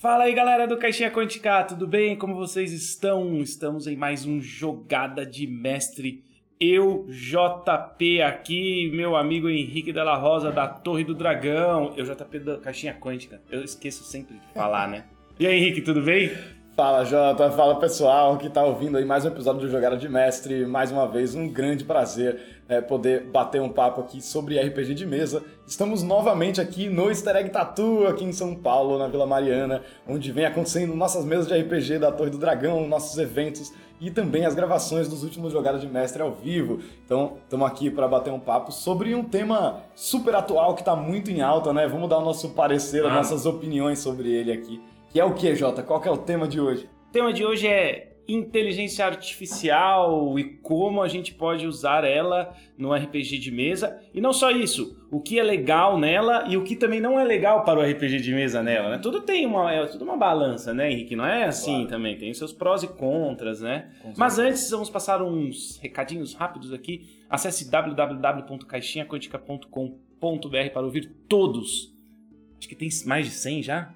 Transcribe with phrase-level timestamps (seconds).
[0.00, 2.16] Fala aí galera do Caixinha Quântica, tudo bem?
[2.16, 3.36] Como vocês estão?
[3.42, 6.24] Estamos em mais um Jogada de Mestre.
[6.58, 11.92] Eu, JP aqui, meu amigo Henrique Della Rosa da Torre do Dragão.
[11.98, 13.42] Eu, JP da Caixinha Quântica.
[13.50, 15.04] Eu esqueço sempre de falar, né?
[15.38, 16.30] E aí, Henrique, tudo bem?
[16.74, 20.64] Fala Jota, fala pessoal que tá ouvindo aí mais um episódio do Jogada de Mestre.
[20.64, 25.04] Mais uma vez, um grande prazer é, poder bater um papo aqui sobre RPG de
[25.04, 25.42] mesa.
[25.66, 30.30] Estamos novamente aqui no Easter Egg Tattoo, aqui em São Paulo, na Vila Mariana, onde
[30.30, 34.54] vem acontecendo nossas mesas de RPG da Torre do Dragão, nossos eventos e também as
[34.54, 36.78] gravações dos últimos Jogadas de Mestre ao vivo.
[37.04, 41.28] Então, estamos aqui para bater um papo sobre um tema super atual que está muito
[41.28, 41.88] em alta, né?
[41.88, 44.80] Vamos dar o nosso parecer, as nossas opiniões sobre ele aqui.
[45.10, 45.82] Que é o que, Jota?
[45.82, 46.88] Qual que é o tema de hoje?
[47.08, 52.94] O tema de hoje é inteligência artificial e como a gente pode usar ela no
[52.94, 54.00] RPG de mesa.
[54.14, 57.24] E não só isso, o que é legal nela e o que também não é
[57.24, 58.98] legal para o RPG de mesa nela, né?
[58.98, 61.16] Tudo tem uma, é tudo uma balança, né, Henrique?
[61.16, 61.88] Não é assim claro.
[61.88, 63.90] também, tem seus prós e contras, né?
[64.16, 67.18] Mas antes, vamos passar uns recadinhos rápidos aqui.
[67.28, 71.92] Acesse www.caixinhaquântica.com.br para ouvir todos.
[72.58, 73.92] Acho que tem mais de 100 já?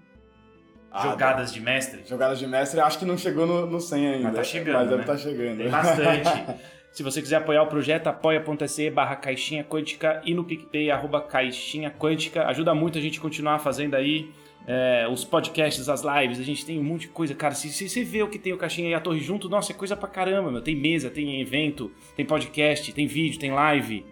[0.96, 2.02] Ah, jogadas de mestre?
[2.06, 4.22] Jogadas de mestre, acho que não chegou no, no 100 ainda.
[4.22, 4.74] Mas tá chegando.
[4.76, 5.18] Mas deve estar né?
[5.18, 5.58] tá chegando.
[5.58, 6.60] Tem bastante.
[6.94, 11.90] Se você quiser apoiar o projeto, apoia.se barra caixinha quântica e no PicPay, arroba caixinha
[11.90, 12.46] quântica.
[12.46, 14.30] Ajuda muito a gente continuar fazendo aí
[14.68, 16.38] é, os podcasts, as lives.
[16.38, 17.34] A gente tem um monte de coisa.
[17.34, 19.72] Cara, se, se você vê o que tem o Caixinha e a Torre junto, nossa,
[19.72, 20.62] é coisa pra caramba, meu.
[20.62, 24.06] Tem mesa, tem evento, tem podcast, tem vídeo, tem live,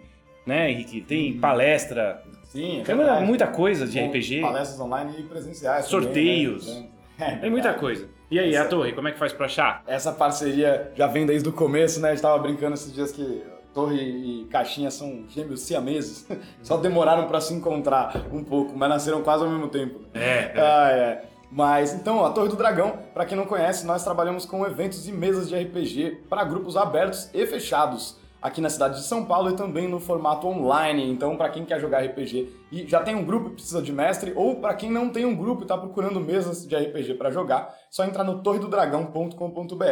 [0.45, 0.99] né, Henrique?
[0.99, 1.39] Tem hum.
[1.39, 2.21] palestra.
[2.53, 4.41] Sim, é muita, muita coisa de RPG.
[4.41, 5.85] Palestras online e presenciais.
[5.85, 6.67] Sorteios.
[6.67, 7.27] Também, né?
[7.27, 8.07] é, tem muita coisa.
[8.29, 8.65] E aí, Essa...
[8.65, 9.83] a torre, como é que faz pra achar?
[9.87, 12.09] Essa parceria já vem desde o começo, né?
[12.09, 13.41] A gente tava brincando esses dias que
[13.73, 16.27] Torre e Caixinha são gêmeos siameses.
[16.61, 20.01] Só demoraram para se encontrar um pouco, mas nasceram quase ao mesmo tempo.
[20.13, 20.19] É.
[20.19, 20.53] é.
[20.55, 21.25] Ah, é.
[21.51, 25.11] Mas então, a Torre do Dragão, para quem não conhece, nós trabalhamos com eventos e
[25.11, 29.55] mesas de RPG para grupos abertos e fechados aqui na cidade de São Paulo e
[29.55, 31.09] também no formato online.
[31.09, 34.33] Então, para quem quer jogar RPG e já tem um grupo e precisa de mestre,
[34.35, 37.73] ou para quem não tem um grupo e está procurando mesas de RPG para jogar,
[37.89, 39.85] só entrar no torredodragão.com.br.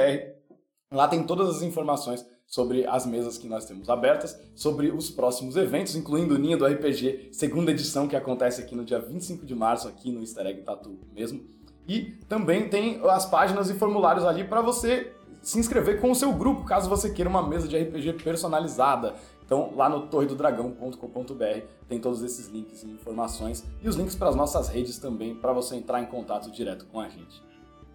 [0.91, 5.56] Lá tem todas as informações sobre as mesas que nós temos abertas, sobre os próximos
[5.56, 9.56] eventos, incluindo o Ninho do RPG, segunda edição, que acontece aqui no dia 25 de
[9.56, 11.41] março, aqui no Easter Egg Tattoo mesmo.
[11.88, 16.31] E também tem as páginas e formulários ali para você se inscrever com o seu
[16.34, 19.16] grupo, caso você queira uma mesa de RPG personalizada.
[19.44, 24.35] Então, lá no torredodragão.com.br tem todos esses links e informações e os links para as
[24.35, 27.41] nossas redes também, para você entrar em contato direto com a gente.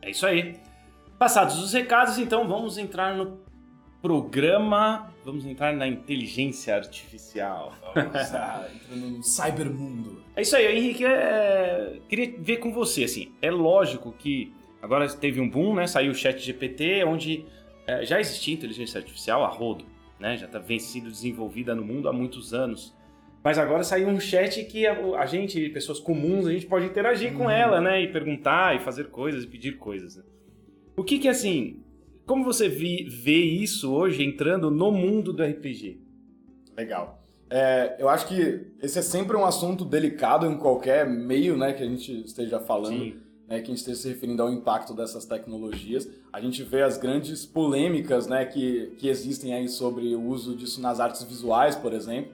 [0.02, 0.60] É isso aí.
[1.18, 3.38] Passados os recados, então vamos entrar no
[4.02, 5.10] programa.
[5.24, 7.72] Vamos entrar na inteligência artificial.
[7.94, 10.22] Vamos lá, entrando no cybermundo.
[10.36, 11.04] É isso aí, Henrique.
[11.04, 11.98] É...
[12.08, 13.32] Queria ver com você, assim.
[13.40, 14.54] É lógico que
[14.86, 15.88] Agora teve um boom, né?
[15.88, 17.44] Saiu o Chat GPT, onde
[17.88, 19.84] é, já existia inteligência artificial a rodo,
[20.20, 20.36] né?
[20.36, 22.94] Já está vem sendo desenvolvida no mundo há muitos anos.
[23.42, 27.32] Mas agora saiu um chat que a, a gente, pessoas comuns, a gente pode interagir
[27.32, 27.38] uhum.
[27.38, 28.00] com ela, né?
[28.00, 30.14] E perguntar, e fazer coisas, e pedir coisas.
[30.14, 30.22] Né?
[30.96, 31.82] O que que, assim,
[32.24, 36.00] como você vi, vê isso hoje entrando no mundo do RPG?
[36.76, 37.24] Legal.
[37.50, 41.82] É, eu acho que esse é sempre um assunto delicado em qualquer meio né, que
[41.82, 42.98] a gente esteja falando.
[42.98, 46.08] Sim né, que a gente esteja se referindo ao impacto dessas tecnologias.
[46.32, 50.80] A gente vê as grandes polêmicas né, que, que existem aí sobre o uso disso
[50.80, 52.32] nas artes visuais, por exemplo,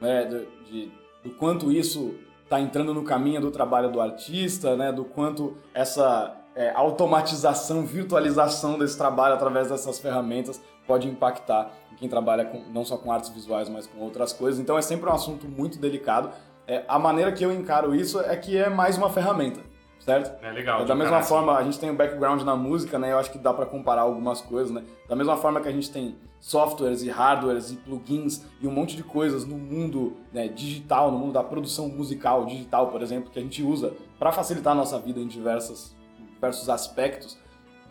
[0.00, 4.92] né, de, de do quanto isso está entrando no caminho do trabalho do artista, né,
[4.92, 12.44] do quanto essa é, automatização, virtualização desse trabalho através dessas ferramentas pode impactar quem trabalha
[12.44, 14.60] com, não só com artes visuais, mas com outras coisas.
[14.60, 16.30] Então é sempre um assunto muito delicado.
[16.66, 19.60] É, a maneira que eu encaro isso é que é mais uma ferramenta
[20.00, 20.44] certo?
[20.44, 20.84] É legal.
[20.84, 21.62] Da mesma forma, assim.
[21.62, 23.12] a gente tem um background na música, né?
[23.12, 24.82] Eu acho que dá para comparar algumas coisas, né?
[25.08, 28.96] Da mesma forma que a gente tem softwares e hardwares e plugins e um monte
[28.96, 33.38] de coisas no mundo né, digital, no mundo da produção musical digital, por exemplo, que
[33.38, 35.96] a gente usa para facilitar a nossa vida em diversas,
[36.34, 37.38] diversos aspectos.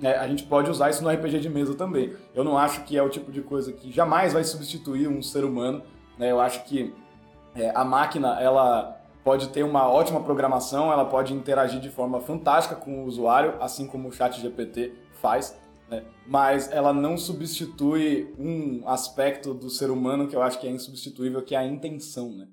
[0.01, 2.15] É, a gente pode usar isso no RPG de mesa também.
[2.35, 5.43] Eu não acho que é o tipo de coisa que jamais vai substituir um ser
[5.43, 5.81] humano.
[6.19, 6.31] Né?
[6.31, 6.93] Eu acho que
[7.55, 12.75] é, a máquina, ela pode ter uma ótima programação, ela pode interagir de forma fantástica
[12.75, 15.57] com o usuário, assim como o Chat GPT faz,
[15.89, 16.03] né?
[16.27, 21.41] mas ela não substitui um aspecto do ser humano que eu acho que é insubstituível,
[21.41, 22.29] que é a intenção.
[22.33, 22.47] Né?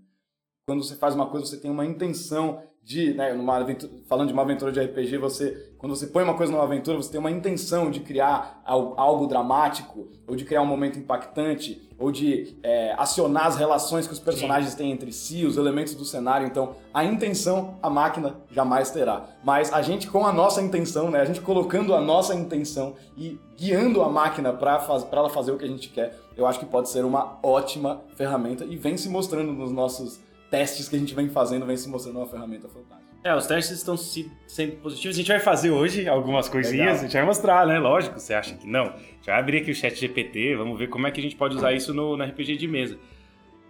[0.66, 4.32] Quando você faz uma coisa, você tem uma intenção de, né, numa aventura, falando de
[4.32, 7.30] uma aventura de RPG, você, quando você põe uma coisa numa aventura, você tem uma
[7.30, 13.46] intenção de criar algo dramático, ou de criar um momento impactante, ou de é, acionar
[13.46, 14.78] as relações que os personagens Sim.
[14.78, 16.46] têm entre si, os elementos do cenário.
[16.46, 19.28] Então, a intenção a máquina jamais terá.
[19.44, 23.38] Mas a gente, com a nossa intenção, né, a gente colocando a nossa intenção e
[23.56, 26.88] guiando a máquina para ela fazer o que a gente quer, eu acho que pode
[26.88, 30.18] ser uma ótima ferramenta e vem se mostrando nos nossos
[30.50, 33.10] testes que a gente vem fazendo vem se mostrando uma ferramenta fantástica.
[33.22, 35.16] É, os testes estão sendo positivos.
[35.16, 36.94] A gente vai fazer hoje algumas coisinhas, Legal.
[36.94, 37.78] a gente vai mostrar, né?
[37.78, 38.86] Lógico, você acha que não.
[38.86, 41.36] A gente vai abrir aqui o chat GPT, vamos ver como é que a gente
[41.36, 42.98] pode usar isso no, no RPG de mesa.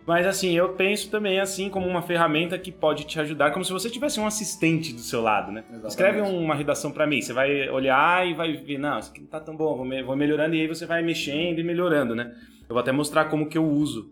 [0.07, 3.73] Mas assim, eu penso também assim como uma ferramenta que pode te ajudar, como se
[3.73, 5.61] você tivesse um assistente do seu lado, né?
[5.61, 5.91] Exatamente.
[5.91, 9.29] Escreve uma redação para mim, você vai olhar e vai ver, não, isso aqui não
[9.29, 12.35] tá tão bom, vou melhorando e aí você vai mexendo e melhorando, né?
[12.69, 14.11] Eu vou até mostrar como que eu uso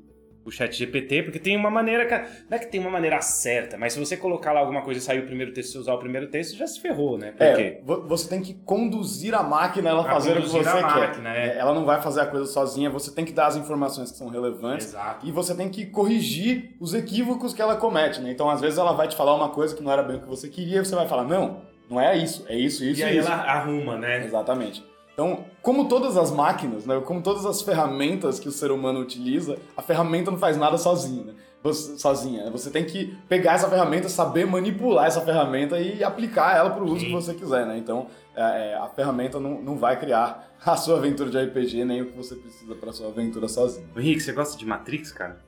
[0.48, 2.14] o chat GPT, porque tem uma maneira, que,
[2.48, 5.02] não é que tem uma maneira certa, mas se você colocar lá alguma coisa e
[5.02, 7.34] sair o primeiro texto usar o primeiro texto, já se ferrou, né?
[7.38, 10.82] É, você tem que conduzir a máquina ela fazer o que você quer.
[10.82, 11.48] Máquina, é.
[11.48, 11.58] é.
[11.58, 14.28] Ela não vai fazer a coisa sozinha, você tem que dar as informações que são
[14.28, 15.26] relevantes Exato.
[15.26, 18.30] e você tem que corrigir os equívocos que ela comete, né?
[18.30, 20.28] Então, às vezes ela vai te falar uma coisa que não era bem o que
[20.28, 23.18] você queria e você vai falar, não, não é isso, é isso, isso e aí
[23.18, 23.28] isso.
[23.28, 24.24] ela arruma, né?
[24.24, 24.84] Exatamente.
[25.18, 29.58] Então, como todas as máquinas, né, como todas as ferramentas que o ser humano utiliza,
[29.76, 31.34] a ferramenta não faz nada sozinha, né?
[31.60, 32.44] Você, sozinha.
[32.44, 32.50] Né?
[32.52, 36.86] Você tem que pegar essa ferramenta, saber manipular essa ferramenta e aplicar ela para o
[36.86, 37.06] uso Sim.
[37.06, 37.76] que você quiser, né?
[37.76, 38.06] Então,
[38.36, 42.06] é, é, a ferramenta não, não vai criar a sua aventura de RPG nem o
[42.06, 43.88] que você precisa para sua aventura sozinho.
[43.96, 45.40] Henrique, você gosta de Matrix, cara?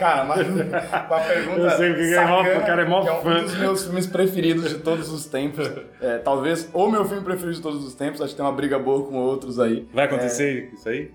[0.00, 1.60] Cara, mas uma pergunta.
[1.60, 3.38] Eu sei que sacana, é mó, o cara é mó é fã.
[3.38, 5.70] um dos meus filmes preferidos de todos os tempos.
[6.00, 8.22] É, talvez o meu filme preferido de todos os tempos.
[8.22, 9.86] Acho que tem uma briga boa com outros aí.
[9.92, 10.74] Vai acontecer é...
[10.74, 11.10] isso aí?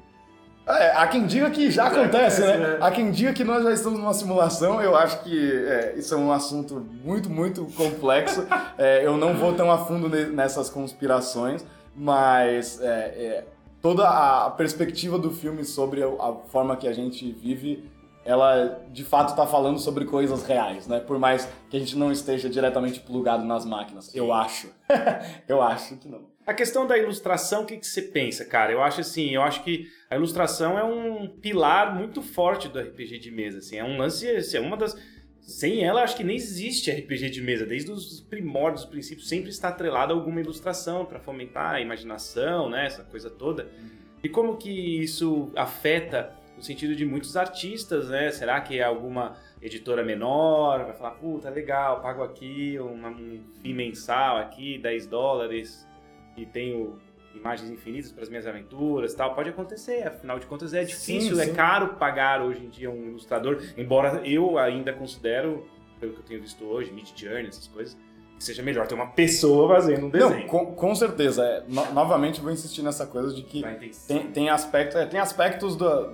[0.68, 2.58] É, há quem diga que já acontece, né?
[2.58, 2.78] né?
[2.80, 4.80] Há quem diga que nós já estamos numa simulação.
[4.80, 8.46] Eu acho que é, isso é um assunto muito, muito complexo.
[8.78, 11.66] É, eu não vou tão a fundo nessas conspirações,
[11.96, 13.44] mas é, é,
[13.82, 17.90] toda a perspectiva do filme sobre a forma que a gente vive
[18.26, 21.00] ela de fato está falando sobre coisas reais, né?
[21.00, 24.14] Por mais que a gente não esteja diretamente plugado nas máquinas.
[24.16, 24.74] Eu acho.
[25.48, 26.26] eu acho que não.
[26.46, 28.72] A questão da ilustração, o que, que você pensa, cara?
[28.72, 33.20] Eu acho assim, eu acho que a ilustração é um pilar muito forte do RPG
[33.20, 33.78] de mesa, assim.
[33.78, 34.98] É um lance, assim, é uma das...
[35.42, 37.66] Sem ela, acho que nem existe RPG de mesa.
[37.68, 42.70] Desde os primórdios, os princípios, sempre está atrelada a alguma ilustração para fomentar a imaginação,
[42.70, 42.88] né?
[42.88, 43.68] Essa coisa toda.
[44.24, 48.32] E como que isso afeta no sentido de muitos artistas, né?
[48.32, 53.74] Será que é alguma editora menor vai falar, puta, legal, pago aqui uma, um FII
[53.74, 55.88] mensal aqui, 10 dólares
[56.38, 56.98] e tenho
[57.34, 59.34] imagens infinitas para as minhas aventuras tal.
[59.34, 61.52] Pode acontecer, afinal de contas é difícil, sim, é sim.
[61.52, 65.66] é caro pagar hoje em dia um ilustrador, embora eu ainda considero,
[66.00, 67.98] pelo que eu tenho visto hoje, Mid Journey, essas coisas,
[68.38, 70.42] que seja melhor ter uma pessoa fazendo um desenho.
[70.42, 71.44] Não, com, com certeza.
[71.44, 73.64] É, no, novamente vou insistir nessa coisa de que
[74.08, 76.14] tem, tem, aspecto, é, tem aspectos do,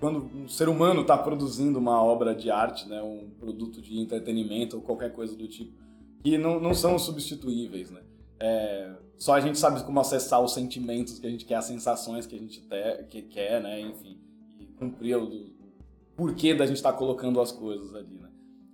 [0.00, 4.76] quando um ser humano está produzindo uma obra de arte, né, um produto de entretenimento
[4.76, 5.72] ou qualquer coisa do tipo,
[6.22, 8.00] que não, não são substituíveis, né?
[8.40, 12.26] É, só a gente sabe como acessar os sentimentos que a gente quer, as sensações
[12.26, 13.80] que a gente te, que quer, né?
[13.80, 14.18] Enfim,
[14.60, 15.50] e cumprir o, o
[16.16, 18.28] porquê da gente estar tá colocando as coisas ali, né?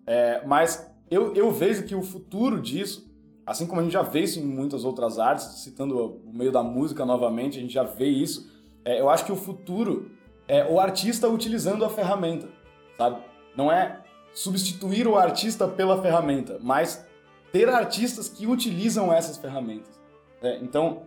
[0.06, 3.10] É, mas eu, eu vejo que o futuro disso,
[3.46, 6.62] assim como a gente já vê isso em muitas outras artes, citando o meio da
[6.62, 8.50] música novamente, a gente já vê isso,
[8.84, 10.10] é, eu acho que o futuro
[10.46, 12.48] é o artista utilizando a ferramenta,
[12.96, 13.18] sabe?
[13.56, 14.00] Não é
[14.32, 17.06] substituir o artista pela ferramenta, mas
[17.52, 20.00] ter artistas que utilizam essas ferramentas.
[20.42, 21.02] É, então,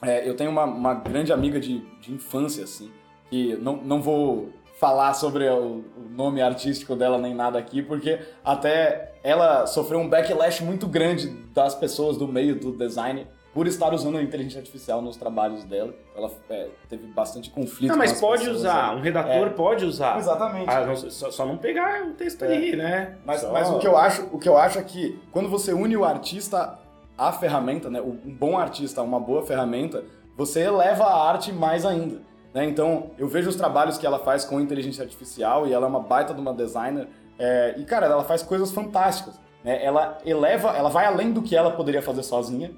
[0.00, 2.90] é, eu tenho uma, uma grande amiga de, de, infância, assim,
[3.30, 8.18] que não, não vou falar sobre o, o, nome artístico dela nem nada aqui, porque
[8.44, 13.92] até ela sofreu um backlash muito grande das pessoas do meio do design por estar
[13.92, 15.94] usando a inteligência artificial nos trabalhos dela.
[16.16, 17.90] Ela é, teve bastante conflito.
[17.90, 18.98] Não, mas pode pessoas, usar, né?
[18.98, 20.18] um redator é, pode usar.
[20.18, 20.70] Exatamente.
[20.70, 22.56] Ah, não, só, só, não pegar o texto é.
[22.56, 23.18] ali, né?
[23.24, 25.96] Mas, mas, o, que eu acho, o que eu acho é que quando você une
[25.96, 26.78] o artista
[27.16, 28.00] à ferramenta, né?
[28.00, 30.02] Um bom artista, uma boa ferramenta,
[30.36, 32.22] você eleva a arte mais ainda.
[32.54, 32.64] Né?
[32.64, 36.00] Então, eu vejo os trabalhos que ela faz com inteligência artificial e ela é uma
[36.00, 37.06] baita de uma designer.
[37.38, 39.38] É, e, cara, ela faz coisas fantásticas.
[39.62, 39.84] Né?
[39.84, 42.70] Ela eleva, ela vai além do que ela poderia fazer sozinha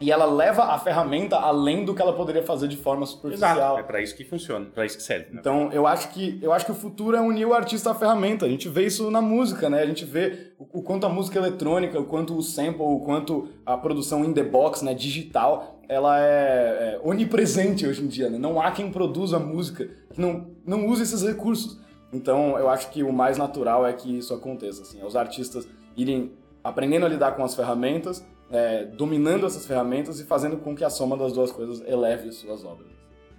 [0.00, 3.56] e ela leva a ferramenta além do que ela poderia fazer de forma superficial.
[3.56, 3.78] Exato.
[3.80, 5.32] É para isso que funciona, para isso que serve.
[5.32, 5.38] Né?
[5.40, 8.46] Então, eu acho que eu acho que o futuro é unir o artista à ferramenta.
[8.46, 9.82] A gente vê isso na música, né?
[9.82, 13.48] A gente vê o, o quanto a música eletrônica, o quanto o sample, o quanto
[13.66, 18.38] a produção in the box, né, digital, ela é, é onipresente hoje em dia, né?
[18.38, 21.80] Não há quem produza música que não não use esses recursos.
[22.12, 25.68] Então, eu acho que o mais natural é que isso aconteça, assim, é os artistas
[25.96, 26.32] irem
[26.64, 30.90] aprendendo a lidar com as ferramentas, é, dominando essas ferramentas e fazendo com que a
[30.90, 32.88] soma das duas coisas eleve suas obras.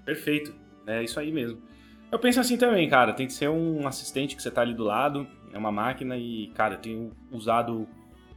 [0.06, 0.54] Perfeito,
[0.86, 1.60] é isso aí mesmo.
[2.12, 4.84] Eu penso assim também, cara, tem que ser um assistente que você tá ali do
[4.84, 7.88] lado, é uma máquina e, cara, eu tenho usado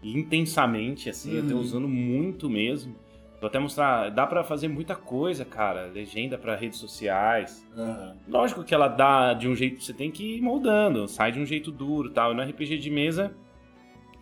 [0.03, 1.37] intensamente, assim, uhum.
[1.37, 1.63] eu tenho uhum.
[1.63, 2.95] usando muito mesmo.
[3.41, 5.87] Vou até mostrar, dá para fazer muita coisa, cara.
[5.87, 7.67] Legenda para redes sociais.
[7.77, 8.15] Uhum.
[8.29, 11.45] Lógico que ela dá de um jeito, você tem que ir moldando, sai de um
[11.45, 12.31] jeito duro tal.
[12.31, 13.35] E no RPG de mesa,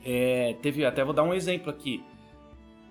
[0.02, 2.02] é, teve, até vou dar um exemplo aqui.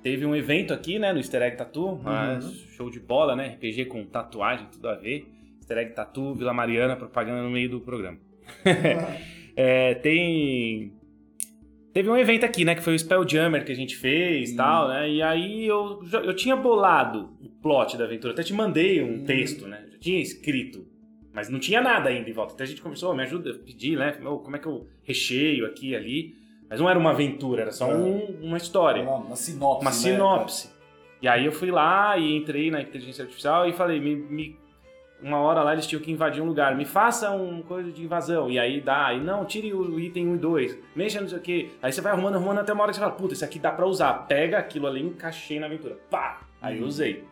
[0.01, 2.41] Teve um evento aqui, né, no Easter Egg Tattoo, uhum.
[2.71, 5.27] show de bola, né, RPG com tatuagem, tudo a ver.
[5.57, 8.17] Easter Egg Tattoo, Vila Mariana, propaganda no meio do programa.
[9.55, 10.93] é, tem
[11.91, 14.87] Teve um evento aqui, né, que foi o Spelljammer que a gente fez e tal,
[14.87, 15.09] né?
[15.09, 19.23] E aí eu, eu tinha bolado o plot da aventura, até te mandei um hum.
[19.25, 19.83] texto, né?
[19.91, 20.87] Já tinha escrito,
[21.33, 22.53] mas não tinha nada ainda em volta.
[22.53, 24.11] Até a gente conversou, me ajuda, pedir, né?
[24.11, 26.35] Como é que eu recheio aqui e ali.
[26.69, 27.95] Mas não era uma aventura, era só é.
[27.95, 29.01] um, uma história.
[29.01, 29.81] Uma, uma sinopse.
[29.81, 29.95] Uma né?
[29.95, 30.69] sinopse.
[31.21, 34.57] E aí eu fui lá e entrei na inteligência artificial e falei, me, me
[35.21, 36.75] uma hora lá eles tinham que invadir um lugar.
[36.75, 38.49] Me faça uma coisa de invasão.
[38.49, 39.13] E aí dá.
[39.13, 40.77] E não, tire o item 1 e 2.
[40.95, 41.71] Mexa não sei o que.
[41.81, 43.71] Aí você vai arrumando, arrumando até uma hora que você fala, puta, isso aqui dá
[43.71, 44.13] pra usar.
[44.27, 45.97] Pega aquilo ali, encaixei na aventura.
[46.09, 46.41] Pá!
[46.61, 46.87] Aí uhum.
[46.87, 47.23] usei.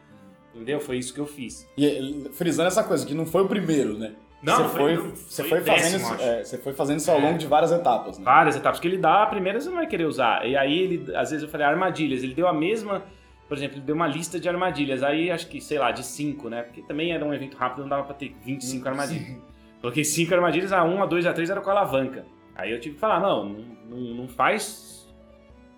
[0.54, 0.80] Entendeu?
[0.80, 1.68] Foi isso que eu fiz.
[1.78, 4.14] E frisando essa coisa, que não foi o primeiro, né?
[4.42, 7.12] Não, você foi, foi, você foi, foi fazendo décimo, isso, é, você foi fazendo isso
[7.12, 8.20] ao longo de várias etapas.
[8.20, 8.24] Né?
[8.24, 10.48] Várias etapas, porque ele dá a primeira você não vai querer usar.
[10.48, 13.04] E aí ele, às vezes eu falei armadilhas, ele deu a mesma
[13.48, 15.04] por exemplo, ele deu uma lista de armadilhas.
[15.04, 16.64] Aí acho que, sei lá, de 5, né?
[16.64, 18.90] Porque também era um evento rápido, não dava pra ter 25 Sim.
[18.90, 19.38] armadilhas.
[19.82, 22.26] Coloquei 5 armadilhas, a 1, a 2, a 3 era com a alavanca.
[22.56, 23.46] Aí eu tive que falar, não,
[23.90, 25.08] não, não faz.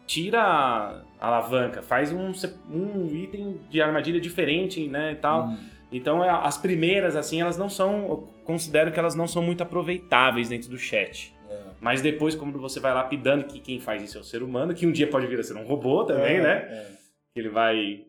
[0.08, 2.32] Tira a alavanca, faz um,
[2.72, 5.12] um item de armadilha diferente, né?
[5.12, 5.50] E tal.
[5.50, 5.58] Hum.
[5.91, 8.08] Então é, as primeiras, assim, elas não são.
[8.08, 11.36] Eu considero que elas não são muito aproveitáveis dentro do chat.
[11.50, 11.58] É.
[11.81, 14.86] Mas depois, como você vai lapidando que quem faz isso é o ser humano, que
[14.86, 16.51] um dia pode vir a ser um robô também, é, né?
[16.51, 17.00] É
[17.34, 18.05] que ele vai.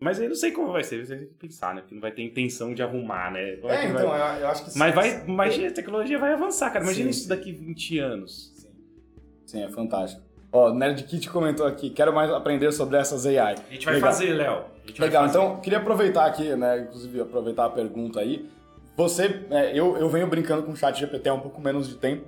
[0.00, 1.80] Mas eu não sei como vai ser, você tem que pensar, né?
[1.80, 3.56] Porque não vai ter intenção de arrumar, né?
[3.56, 4.42] Vai é, então, vai...
[4.42, 4.78] eu acho que sim.
[4.78, 6.84] Mas vai, mas a tecnologia vai avançar, cara.
[6.84, 8.52] Imagina sim, isso daqui 20 anos.
[8.56, 8.70] Sim,
[9.46, 10.22] sim é fantástico.
[10.52, 13.54] Ó, o Nerd Kit comentou aqui, quero mais aprender sobre essas AI.
[13.54, 14.10] A gente vai Legal.
[14.10, 14.64] fazer, Léo.
[14.98, 15.38] Legal, fazer.
[15.38, 16.80] então queria aproveitar aqui, né?
[16.80, 18.48] Inclusive aproveitar a pergunta aí.
[18.96, 21.96] Você, é, eu, eu venho brincando com o chat GPT há um pouco menos de
[21.96, 22.26] tempo,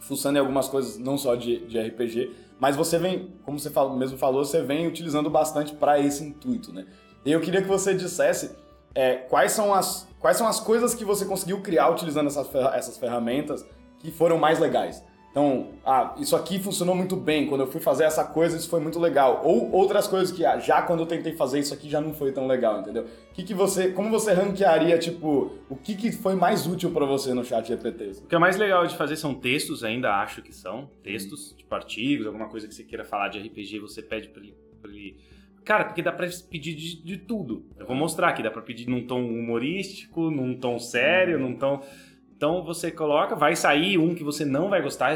[0.00, 2.30] fuçando em algumas coisas, não só de, de RPG.
[2.60, 6.86] Mas você vem, como você mesmo falou, você vem utilizando bastante para esse intuito, né?
[7.24, 8.50] E eu queria que você dissesse
[8.94, 12.98] é, quais, são as, quais são as coisas que você conseguiu criar utilizando essas, essas
[12.98, 13.64] ferramentas
[13.98, 15.02] que foram mais legais.
[15.30, 18.80] Então, ah, isso aqui funcionou muito bem, quando eu fui fazer essa coisa, isso foi
[18.80, 19.42] muito legal.
[19.44, 22.32] Ou outras coisas que ah, já quando eu tentei fazer isso aqui já não foi
[22.32, 23.06] tão legal, entendeu?
[23.34, 27.34] Que que você, como você ranquearia, tipo, o que, que foi mais útil para você
[27.34, 28.22] no chat GPT?
[28.24, 31.72] O que é mais legal de fazer são textos, ainda acho que são textos, tipo
[31.74, 35.16] artigos, alguma coisa que você queira falar de RPG, você pede para ele, pra ele
[35.68, 37.66] Cara, porque dá pra pedir de, de, tudo.
[37.78, 41.84] Eu vou mostrar aqui, dá pra pedir num tom humorístico, num tom sério, num tom.
[42.38, 45.12] Então você coloca, vai sair um que você não vai gostar,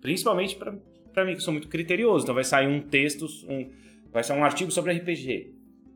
[0.00, 2.24] principalmente para mim que sou muito criterioso.
[2.24, 3.70] Então vai sair um texto, um,
[4.10, 5.52] vai sair um artigo sobre RPG.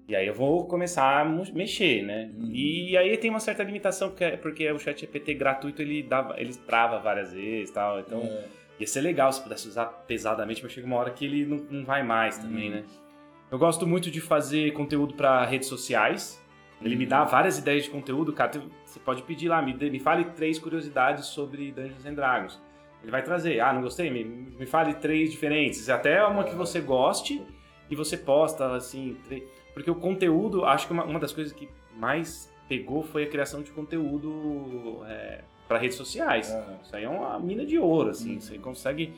[0.07, 2.31] E aí eu vou começar a mexer, né?
[2.37, 2.51] Uhum.
[2.53, 6.55] E aí tem uma certa limitação, porque, porque o chat GPT gratuito ele, dava, ele
[6.55, 7.99] trava várias vezes tal.
[7.99, 8.45] Então é.
[8.79, 11.85] ia ser legal se pudesse usar pesadamente, mas chega uma hora que ele não, não
[11.87, 12.77] vai mais também, uhum.
[12.77, 12.85] né?
[13.51, 16.39] Eu gosto muito de fazer conteúdo para redes sociais.
[16.81, 18.51] Ele me dá várias ideias de conteúdo, cara.
[18.85, 22.61] Você pode pedir lá, me, me fale três curiosidades sobre Dungeons and Dragons.
[23.03, 24.11] Ele vai trazer, ah, não gostei?
[24.11, 25.89] Me, me fale três diferentes.
[25.89, 27.43] Até uma que você goste
[27.91, 29.17] e você posta, assim.
[29.73, 33.63] Porque o conteúdo, acho que uma, uma das coisas que mais pegou foi a criação
[33.63, 36.51] de conteúdo é, para redes sociais.
[36.51, 36.77] Uhum.
[36.83, 38.35] Isso aí é uma mina de ouro, assim.
[38.35, 38.41] Uhum.
[38.41, 39.15] Você consegue.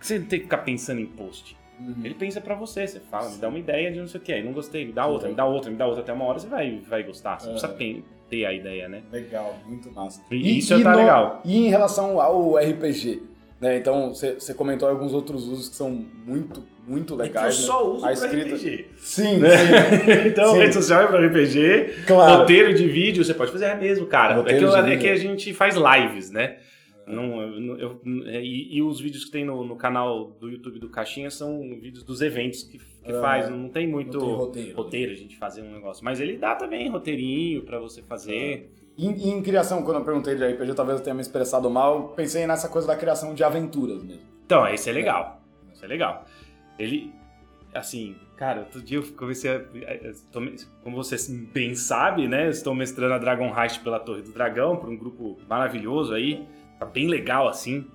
[0.00, 1.56] Você não tem que ficar pensando em post.
[1.80, 2.04] Uhum.
[2.04, 4.32] Ele pensa para você, você fala, me dá uma ideia de não sei o que,
[4.32, 6.38] aí não gostei, me dá outra, me dá outra, me dá outra, até uma hora
[6.38, 9.02] você vai, vai gostar, você precisa ter, ter a ideia, né?
[9.12, 10.20] Legal, muito massa.
[10.30, 11.40] E, e isso e tá no, legal.
[11.44, 13.22] E em relação ao RPG,
[13.60, 13.76] né?
[13.76, 17.54] Então, você comentou alguns outros usos que são muito, muito legais.
[17.54, 17.80] E que eu né?
[17.80, 18.54] só uso a escrita...
[18.54, 18.86] RPG.
[18.98, 19.50] Sim, né?
[19.56, 20.12] sim.
[20.28, 20.58] então, sim.
[20.58, 22.40] rede social é para RPG, claro.
[22.40, 24.40] roteiro de vídeo, você pode fazer é mesmo, cara.
[24.40, 26.56] é que, é que a gente faz lives, né?
[27.08, 30.78] Não, eu, eu, é, e, e, os vídeos que tem no, no, canal do YouTube
[30.78, 33.48] do Caixinha são vídeos dos eventos que, que é, faz.
[33.48, 36.04] Não tem muito não tem roteiro, roteiro, a gente fazer um negócio.
[36.04, 38.34] Mas ele dá também roteirinho para você fazer.
[38.34, 39.02] É.
[39.02, 42.46] Em, em, criação, quando eu perguntei de RPG, talvez eu tenha me expressado mal, pensei
[42.46, 44.22] nessa coisa da criação de aventuras mesmo.
[44.44, 45.40] Então, esse é legal.
[45.68, 45.74] É.
[45.74, 46.26] Isso é legal.
[46.78, 47.12] Ele,
[47.72, 49.64] assim, cara, outro dia eu comecei a.
[50.82, 52.46] Como você bem sabe, né?
[52.46, 56.46] Eu estou mestrando a Dragon Heist pela Torre do Dragão, para um grupo maravilhoso aí
[56.78, 57.86] tá bem legal assim.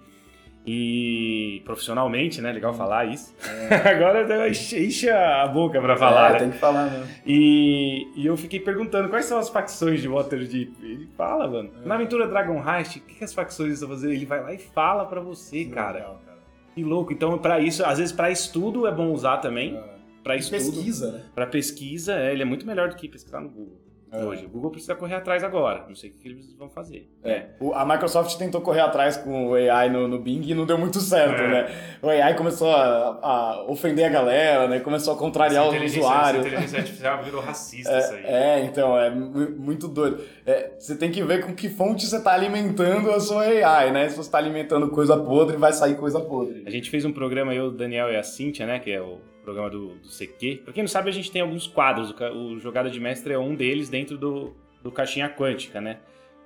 [0.65, 2.51] E profissionalmente, né?
[2.53, 3.35] Legal falar isso.
[3.69, 3.75] É.
[3.91, 6.39] Agora enche a boca pra falar, é, né?
[6.39, 7.05] tem que falar mesmo.
[7.25, 10.73] E, e eu fiquei perguntando quais são as facções de Waterdeep.
[10.81, 11.69] Ele fala, mano.
[11.83, 11.85] É.
[11.85, 14.13] Na aventura Dragon Heist, o que, que as facções estão fazendo?
[14.13, 15.97] Ele vai lá e fala pra você, cara.
[15.97, 16.37] Legal, cara.
[16.73, 17.11] Que louco.
[17.11, 19.75] Então, para isso, às vezes para estudo é bom usar também.
[19.75, 19.93] É.
[20.23, 20.71] Para estudo.
[20.71, 21.23] pesquisa, né?
[21.35, 23.82] Para pesquisa, é, ele é muito melhor do que pesquisar no Google.
[24.13, 24.23] É.
[24.23, 24.45] Hoje.
[24.45, 25.85] O Google precisa correr atrás agora.
[25.87, 27.09] Não sei o que eles vão fazer.
[27.23, 27.47] É.
[27.59, 30.77] O, a Microsoft tentou correr atrás com o AI no, no Bing e não deu
[30.77, 31.47] muito certo, é.
[31.47, 31.75] né?
[31.99, 34.79] O AI começou a, a, ofender a galera, né?
[34.79, 36.45] Começou a contrariar os usuários.
[36.45, 38.23] A inteligência artificial virou racista é, isso aí.
[38.25, 40.21] É, então, é muito doido.
[40.45, 44.09] É, você tem que ver com que fonte você está alimentando a sua AI, né?
[44.09, 46.63] Se você está alimentando coisa podre, vai sair coisa podre.
[46.67, 48.77] A gente fez um programa, eu, o Daniel e a Cintia, né?
[48.77, 50.61] Que é o programa do, do CQ.
[50.63, 52.11] Pra quem não sabe, a gente tem alguns quadros.
[52.11, 55.99] O, o Jogada de Mestre é um deles dentro do, do Caixinha Quântica, né?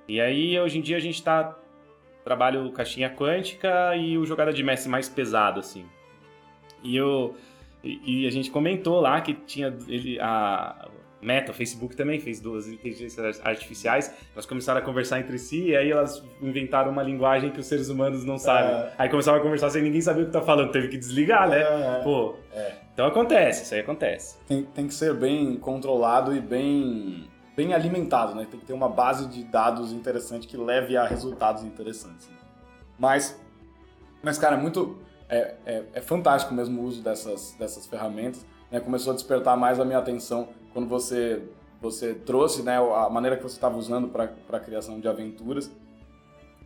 [0.06, 1.56] E aí, hoje em dia, a gente tá...
[2.24, 5.86] Trabalha o Caixinha Quântica e o Jogada de Mestre mais pesado, assim.
[6.82, 7.34] E eu...
[7.82, 10.88] E, e a gente comentou lá que tinha ele, a,
[11.20, 14.14] Meta, o Facebook também fez duas inteligências artificiais.
[14.32, 17.88] Elas começaram a conversar entre si e aí elas inventaram uma linguagem que os seres
[17.88, 18.70] humanos não sabem.
[18.70, 18.92] É.
[18.96, 20.70] Aí começaram a conversar sem ninguém saber o que tá falando.
[20.70, 21.60] Teve que desligar, né?
[21.60, 22.00] É.
[22.04, 22.36] Pô.
[22.52, 22.87] É.
[22.98, 24.36] Então acontece, isso aí acontece.
[24.44, 28.44] Tem, tem que ser bem controlado e bem, bem alimentado, né?
[28.50, 32.28] Tem que ter uma base de dados interessante que leve a resultados interessantes.
[32.98, 33.40] Mas,
[34.20, 34.98] mas cara, muito.
[35.28, 38.44] É, é, é fantástico mesmo o uso dessas, dessas ferramentas.
[38.68, 38.80] Né?
[38.80, 41.40] Começou a despertar mais a minha atenção quando você
[41.80, 45.70] você trouxe, né, a maneira que você estava usando para a criação de aventuras.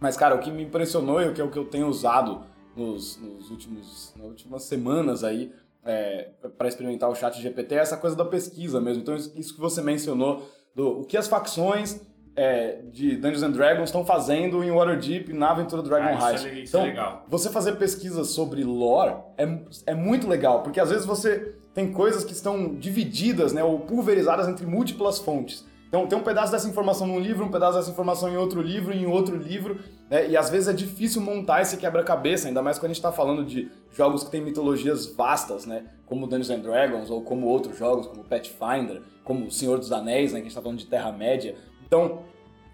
[0.01, 2.41] Mas, cara, o que me impressionou e o que é o que eu tenho usado
[2.75, 5.53] nos, nos últimos, nas últimas semanas aí
[5.85, 9.03] é, para experimentar o chat GPT é essa coisa da pesquisa mesmo.
[9.03, 12.01] Então, isso que você mencionou, do o que as facções
[12.35, 16.47] é, de Dungeons and Dragons estão fazendo em Waterdeep na aventura Dragon ah, Heist.
[16.47, 17.25] É, então, é legal.
[17.29, 22.25] você fazer pesquisas sobre lore é, é muito legal, porque às vezes você tem coisas
[22.25, 25.67] que estão divididas, né, ou pulverizadas entre múltiplas fontes.
[25.89, 28.95] Então tem um pedaço dessa informação num livro, um pedaço dessa informação em outro livro,
[28.95, 29.79] em outro livro,
[30.13, 33.11] né, e às vezes é difícil montar esse quebra-cabeça, ainda mais quando a gente está
[33.11, 37.79] falando de jogos que têm mitologias vastas, né, como Dungeons and Dragons, ou como outros
[37.79, 40.85] jogos, como Pathfinder, como O Senhor dos Anéis, né, que a gente está falando de
[40.85, 41.57] Terra-média.
[41.87, 42.25] Então,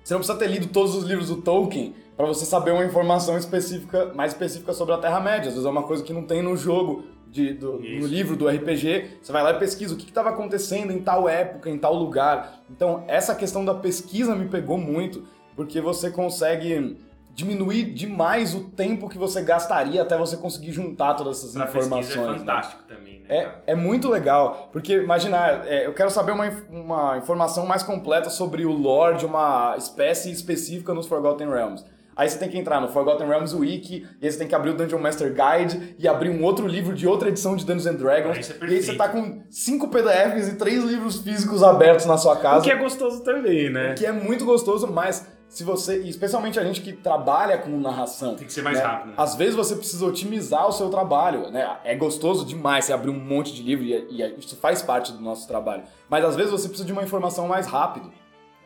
[0.03, 3.38] você não precisa ter lido todos os livros do Tolkien para você saber uma informação
[3.38, 5.46] específica, mais específica sobre a Terra-média.
[5.46, 8.48] Às vezes é uma coisa que não tem no jogo, de, do, no livro do
[8.48, 11.94] RPG, você vai lá e pesquisa o que estava acontecendo em tal época, em tal
[11.94, 12.64] lugar.
[12.68, 15.24] Então, essa questão da pesquisa me pegou muito,
[15.55, 16.96] porque você consegue
[17.38, 21.68] diminuir demais o tempo que você gastaria até você conseguir juntar todas essas pra é
[21.68, 22.35] informações.
[22.35, 22.96] É fantástico né?
[22.96, 23.27] também, né?
[23.29, 28.29] É, é muito legal, porque imaginar, é, eu quero saber uma, uma informação mais completa
[28.29, 31.85] sobre o lore de uma espécie específica nos Forgotten Realms.
[32.16, 34.70] Aí você tem que entrar no Forgotten Realms Wiki, e aí você tem que abrir
[34.70, 37.94] o Dungeon Master Guide e abrir um outro livro de outra edição de Dungeons and
[37.94, 38.51] Dragons.
[38.51, 42.35] É e aí você tá com cinco PDFs e três livros físicos abertos na sua
[42.35, 42.59] casa.
[42.59, 43.92] O que é gostoso também, né?
[43.92, 48.37] O que é muito gostoso, mas se você, especialmente a gente que trabalha com narração,
[48.37, 48.84] tem que ser mais né?
[48.84, 49.08] rápido.
[49.08, 49.14] Né?
[49.16, 51.78] Às vezes você precisa otimizar o seu trabalho, né?
[51.84, 55.20] É gostoso demais você abrir um monte de livro e, e isso faz parte do
[55.20, 55.84] nosso trabalho.
[56.08, 58.12] Mas às vezes você precisa de uma informação mais rápido.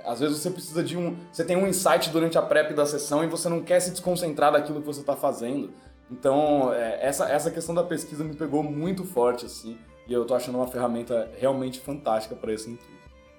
[0.05, 1.17] Às vezes você precisa de um.
[1.33, 4.53] Você tem um insight durante a prep da sessão e você não quer se desconcentrar
[4.53, 5.71] daquilo que você está fazendo.
[6.11, 9.79] Então, é, essa, essa questão da pesquisa me pegou muito forte, assim.
[10.09, 12.93] E eu tô achando uma ferramenta realmente fantástica para esse intuito.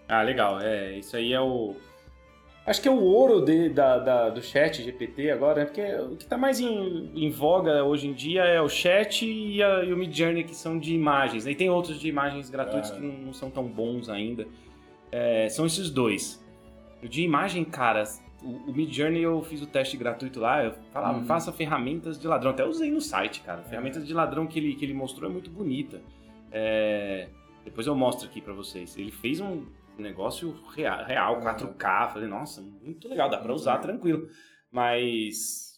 [0.07, 0.59] Ah, legal.
[0.61, 1.75] É, isso aí é o.
[2.65, 5.65] Acho que é o ouro de, da, da, do chat GPT agora, né?
[5.65, 9.61] Porque o que está mais em, em, voga hoje em dia é o chat e,
[9.61, 11.45] a, e o Midjourney, que são de imagens.
[11.45, 12.95] E tem outros de imagens gratuitos é.
[12.95, 14.47] que não, não, são tão bons ainda.
[15.11, 16.41] É, são esses dois.
[17.01, 18.05] De imagem, cara,
[18.41, 21.25] o, o Midjourney eu fiz o teste gratuito lá, eu falava, uhum.
[21.25, 22.51] faça ferramentas de ladrão.
[22.51, 23.59] Até usei no site, cara.
[23.59, 23.69] É.
[23.69, 26.01] Ferramentas de ladrão que ele, que ele mostrou é muito bonita.
[26.49, 27.27] É...
[27.65, 28.97] Depois eu mostro aqui para vocês.
[28.97, 29.65] Ele fez um
[30.01, 32.13] negócio real, real 4K.
[32.13, 34.27] Falei, nossa, muito legal, dá para usar tranquilo.
[34.71, 35.73] Mas.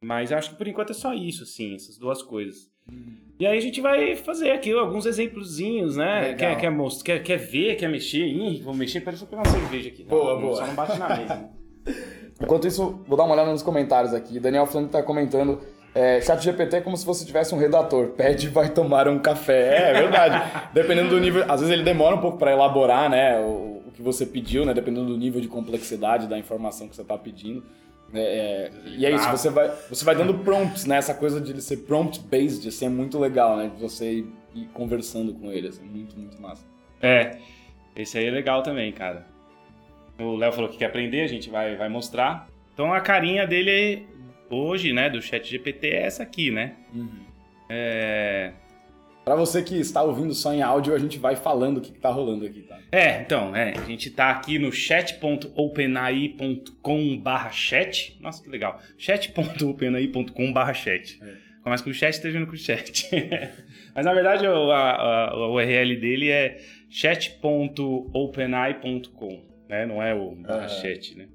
[0.00, 2.70] Mas acho que por enquanto é só isso, assim, essas duas coisas.
[2.90, 3.16] Hum.
[3.38, 6.34] E aí a gente vai fazer aqui alguns exemplozinhos, né?
[6.34, 6.72] Quer, quer,
[7.02, 8.26] quer, quer ver, quer mexer?
[8.26, 10.04] Ih, vou mexer, parece que eu pegar uma cerveja aqui.
[10.04, 10.56] Boa, não, boa.
[10.56, 11.50] Só não bate na mesa.
[12.40, 14.38] Enquanto isso, vou dar uma olhada nos comentários aqui.
[14.38, 15.60] Daniel Flamengo está comentando.
[15.94, 18.08] É, chat GPT é como se você tivesse um redator.
[18.08, 19.76] Pede e vai tomar um café.
[19.76, 20.42] É, é verdade.
[20.74, 21.44] dependendo do nível.
[21.44, 24.74] Às vezes ele demora um pouco para elaborar né, o, o, que você pediu, né?
[24.74, 27.62] Dependendo do nível de complexidade da informação que você está pedindo.
[28.12, 30.96] É, é, e é isso, você vai, você vai dando prompts, né?
[30.96, 33.70] Essa coisa de ele ser prompt-based, assim, é muito legal, né?
[33.74, 36.64] De você ir, ir conversando com ele, assim, muito, muito massa.
[37.00, 37.38] É,
[37.96, 39.26] esse aí é legal também, cara.
[40.18, 42.48] O Léo falou que quer aprender, a gente vai, vai mostrar.
[42.72, 44.06] Então a carinha dele
[44.50, 46.74] hoje, né, do chat GPT é essa aqui, né?
[46.94, 47.24] Uhum.
[47.68, 48.52] É...
[49.24, 52.10] Para você que está ouvindo só em áudio, a gente vai falando o que está
[52.10, 52.78] rolando aqui, tá?
[52.92, 58.18] É, então, é, a gente tá aqui no chat.openai.com barra chat.
[58.20, 58.78] Nossa, que legal.
[58.98, 61.18] chat.openai.com barra chat.
[61.22, 61.36] É.
[61.62, 63.08] Começa com o chat, termina com o chat.
[63.96, 69.86] Mas na verdade o, a, a, URL dele é chat.openai.com, né?
[69.86, 70.68] Não é o Aham.
[70.68, 71.28] chat, né?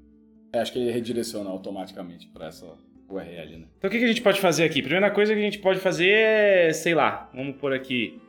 [0.52, 2.72] É, acho que ele redireciona automaticamente para essa
[3.10, 3.66] URL, né?
[3.78, 4.82] Então o que, que a gente pode fazer aqui?
[4.82, 8.20] Primeira coisa que a gente pode fazer é, sei lá, vamos por aqui.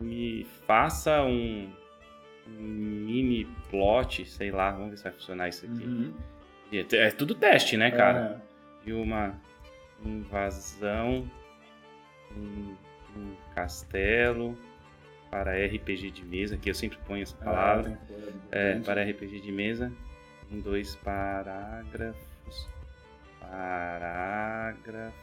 [0.00, 1.68] Me faça um,
[2.46, 6.14] mini plot, sei lá, vamos ver se vai funcionar isso aqui.
[6.70, 8.42] E É, é tudo teste, né, cara?
[8.84, 9.34] De uma
[10.04, 11.28] invasão
[12.36, 12.76] em
[13.16, 14.56] um castelo
[15.30, 17.98] para RPG de mesa, que eu sempre ponho essa palavra.
[18.50, 19.92] É, para RPG de mesa,
[20.50, 22.68] em dois parágrafos.
[23.50, 25.14] Parágrafos.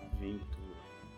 [0.00, 0.48] Aventura.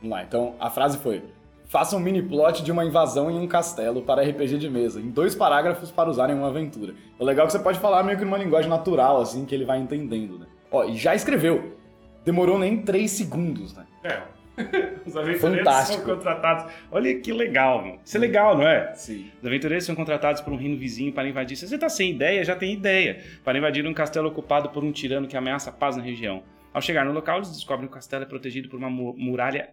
[0.00, 1.22] Vamos lá, então a frase foi:
[1.70, 5.08] Faça um mini plot de uma invasão em um castelo para RPG de mesa, em
[5.08, 6.94] dois parágrafos para usar em uma aventura.
[7.16, 9.64] O legal é que você pode falar meio que numa linguagem natural, assim, que ele
[9.64, 10.46] vai entendendo, né?
[10.72, 11.76] Ó, e já escreveu.
[12.24, 13.86] Demorou nem 3 segundos, né?
[14.02, 14.20] É.
[15.06, 16.04] Os aventureiros Fantástico.
[16.04, 16.72] são contratados.
[16.90, 18.00] Olha que legal, mano.
[18.04, 18.94] Isso é legal, não é?
[18.94, 19.30] Sim.
[19.40, 21.56] Os aventureiros são contratados por um reino vizinho para invadir.
[21.56, 23.20] Se você tá sem ideia, já tem ideia.
[23.44, 26.42] Para invadir um castelo ocupado por um tirano que ameaça a paz na região.
[26.72, 29.70] Ao chegar no local, eles descobrem que o castelo é protegido por uma mu- muralha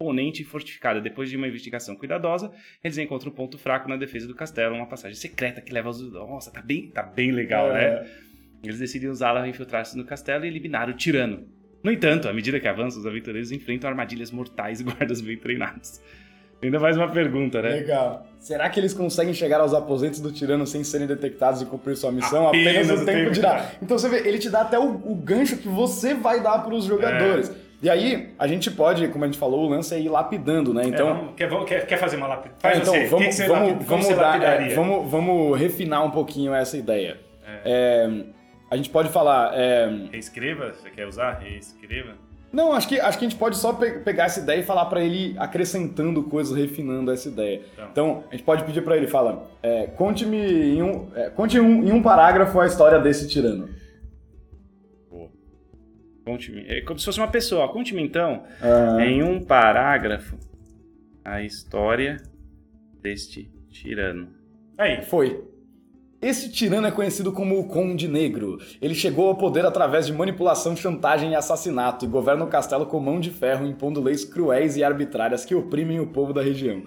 [0.00, 1.00] imponente e fortificada.
[1.00, 2.52] Depois de uma investigação cuidadosa,
[2.84, 6.00] eles encontram um ponto fraco na defesa do castelo, uma passagem secreta que leva aos...
[6.12, 7.84] Nossa, tá bem, tá bem legal, né?
[7.84, 8.06] É.
[8.62, 11.46] Eles decidem usá-la para infiltrar-se no castelo e eliminar o tirano.
[11.82, 16.00] No entanto, à medida que avançam, os aventureiros enfrentam armadilhas mortais e guardas bem treinados.
[16.60, 17.68] Ainda mais uma pergunta, né?
[17.68, 18.26] Legal.
[18.40, 22.10] Será que eles conseguem chegar aos aposentos do tirano sem serem detectados e cumprir sua
[22.10, 22.48] missão?
[22.48, 23.70] Apenas Apenas, o tempo dirá.
[23.80, 26.74] Então você vê, ele te dá até o, o gancho que você vai dar para
[26.74, 27.52] os jogadores.
[27.80, 30.82] E aí, a gente pode, como a gente falou, o lance é ir lapidando, né?
[30.84, 32.26] Então, É, vamos- quer, quer, fazer uma?
[32.34, 33.06] É, Faz então, você.
[33.06, 37.18] vamos, que que vamos, lapid- vamos, dar- é, vamos, vamos refinar um pouquinho essa ideia.
[37.64, 38.10] É,
[38.70, 39.52] a gente pode falar.
[39.58, 41.38] é, Reescreva, você quer usar?
[41.38, 42.14] Reescreva.
[42.52, 44.86] não, acho que, acho que a gente pode só pe- pegar essa ideia e falar
[44.86, 47.62] pra ele acrescentando coisas, refinando essa ideia.
[47.72, 47.88] Então.
[47.90, 51.82] Então, a gente pode pedir pra ele, fala, é, conte-me em um, é, conte um-
[51.86, 53.68] em um parágrafo a história desse tirano.
[55.10, 55.28] Boa.
[56.24, 56.66] Conte-me.
[56.68, 57.68] É como se fosse uma pessoa.
[57.68, 60.36] Conte-me então, Ah, em um parágrafo,
[61.24, 62.16] a história
[63.02, 64.28] deste tirano.
[64.76, 65.02] Aí.
[65.02, 65.42] Foi.
[66.20, 68.58] Esse tirano é conhecido como o Conde Negro.
[68.82, 72.98] Ele chegou ao poder através de manipulação, chantagem e assassinato e governa o castelo com
[72.98, 76.82] mão de ferro, impondo leis cruéis e arbitrárias que oprimem o povo da região.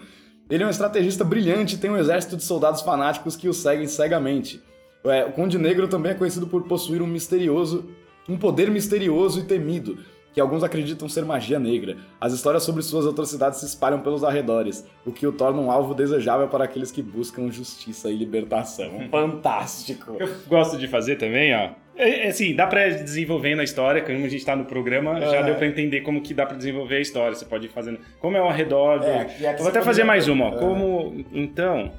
[0.49, 3.87] Ele é um estrategista brilhante e tem um exército de soldados fanáticos que o seguem
[3.87, 4.61] cegamente.
[5.05, 7.89] É, o Conde Negro também é conhecido por possuir um misterioso,
[8.27, 9.97] um poder misterioso e temido,
[10.33, 11.97] que alguns acreditam ser magia negra.
[12.19, 15.93] As histórias sobre suas atrocidades se espalham pelos arredores, o que o torna um alvo
[15.93, 18.91] desejável para aqueles que buscam justiça e libertação.
[19.11, 20.15] Fantástico!
[20.19, 21.71] Eu gosto de fazer também, ó.
[21.97, 25.19] É, é assim, dá pra ir desenvolvendo a história, como a gente tá no programa,
[25.19, 25.43] já É.
[25.43, 27.35] deu pra entender como que dá pra desenvolver a história.
[27.35, 27.99] Você pode ir fazendo.
[28.19, 29.05] Como é ao redor do.
[29.05, 30.55] É, vou até fazer mais uma, ó.
[30.55, 30.59] É.
[30.59, 31.25] Como.
[31.33, 31.91] Então.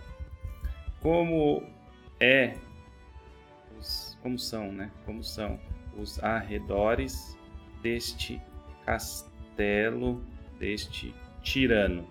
[1.02, 1.62] Como
[2.18, 2.54] é.
[3.78, 4.90] os- como são, né?
[5.04, 5.58] Como são
[5.98, 7.36] os arredores
[7.82, 8.40] deste
[8.84, 10.22] castelo,
[10.58, 12.06] deste tirano.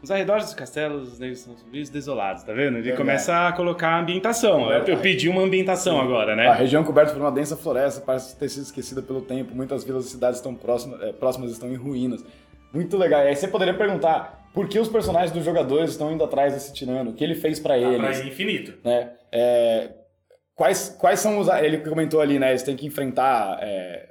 [0.00, 2.78] Os arredores dos castelos né, são e desolados, tá vendo?
[2.78, 4.70] Ele É, começa a colocar a ambientação.
[4.72, 6.04] É, Eu, eu pedi uma ambientação Sim.
[6.04, 6.52] agora, A né?
[6.52, 9.52] região coberta por uma densa floresta parece ter sido esquecida pelo tempo.
[9.56, 12.24] Muitas vilas e cidades estão próximas, é, próximas estão em ruínas.
[12.72, 13.22] Muito legal.
[13.24, 16.72] E aí você poderia perguntar por que os personagens dos jogadores estão indo atrás desse
[16.72, 17.10] tirano?
[17.10, 18.20] O que ele fez pra eles?
[18.24, 18.74] infinito.
[18.84, 19.14] né?
[19.32, 19.90] É,
[20.54, 21.48] quais, quais são os.
[21.48, 22.50] Ele comentou ali, né?
[22.50, 24.07] Eles têm que enfrentar é,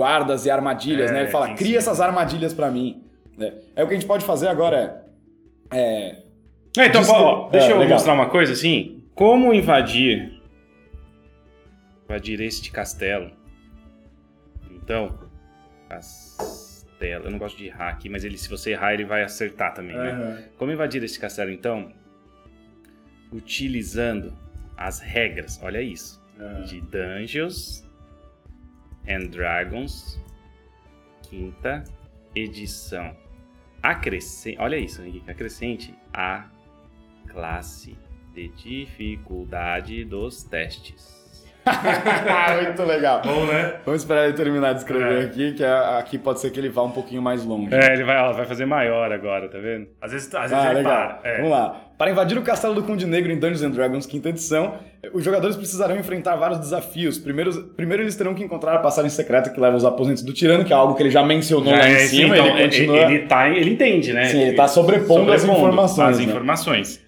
[0.00, 1.20] guardas e armadilhas, É, né?
[1.24, 1.76] Ele fala, sim, cria sim.
[1.76, 3.04] essas armadilhas pra mim.
[3.36, 3.52] Né?
[3.76, 5.04] É o que a gente pode fazer agora.
[5.70, 6.22] É,
[6.78, 7.94] É, então, Diz que- ó, deixa é, eu legal.
[7.98, 9.04] mostrar uma coisa assim.
[9.14, 10.40] Como invadir.
[12.04, 13.30] Invadir este castelo.
[14.70, 15.18] Então.
[15.88, 17.24] Castelo.
[17.26, 19.96] Eu não gosto de errar aqui, mas ele, se você errar, ele vai acertar também,
[19.96, 20.44] né?
[20.56, 21.92] Como invadir este castelo, então?
[23.32, 24.32] Utilizando
[24.76, 26.18] as regras, olha isso.
[26.68, 27.84] De Dungeons
[29.08, 30.20] and Dragons,
[31.22, 31.84] quinta
[32.34, 33.16] edição.
[33.82, 36.48] Acrescente, olha isso, Henrique, acrescente a
[37.28, 37.96] classe
[38.34, 41.19] de dificuldade dos testes.
[42.62, 43.22] Muito legal.
[43.24, 43.74] Bom, né?
[43.84, 45.24] Vamos esperar ele terminar de escrever É.
[45.26, 47.74] aqui, que aqui pode ser que ele vá um pouquinho mais longe.
[47.74, 49.86] É, ele vai, ó, vai fazer maior agora, tá vendo?
[50.00, 50.92] Às vezes, às vezes Ah, ele legal.
[51.20, 51.20] para.
[51.30, 51.36] É.
[51.36, 51.76] Vamos lá.
[51.98, 54.74] Para invadir o castelo do Conde Negro em Dungeons and Dragons quinta edição,
[55.12, 57.18] os jogadores precisarão enfrentar vários desafios.
[57.18, 60.64] Primeiro, primeiro eles terão que encontrar a passagem secreta que leva aos aposentos do tirano,
[60.64, 62.38] que é algo que ele já mencionou Já lá em é, sim, cima.
[62.38, 62.96] então, ele continua.
[63.02, 64.24] ele, tá, ele entende, né?
[64.24, 66.24] Sim, ele tá sobrepondo as informações, As né?
[66.24, 67.00] informações.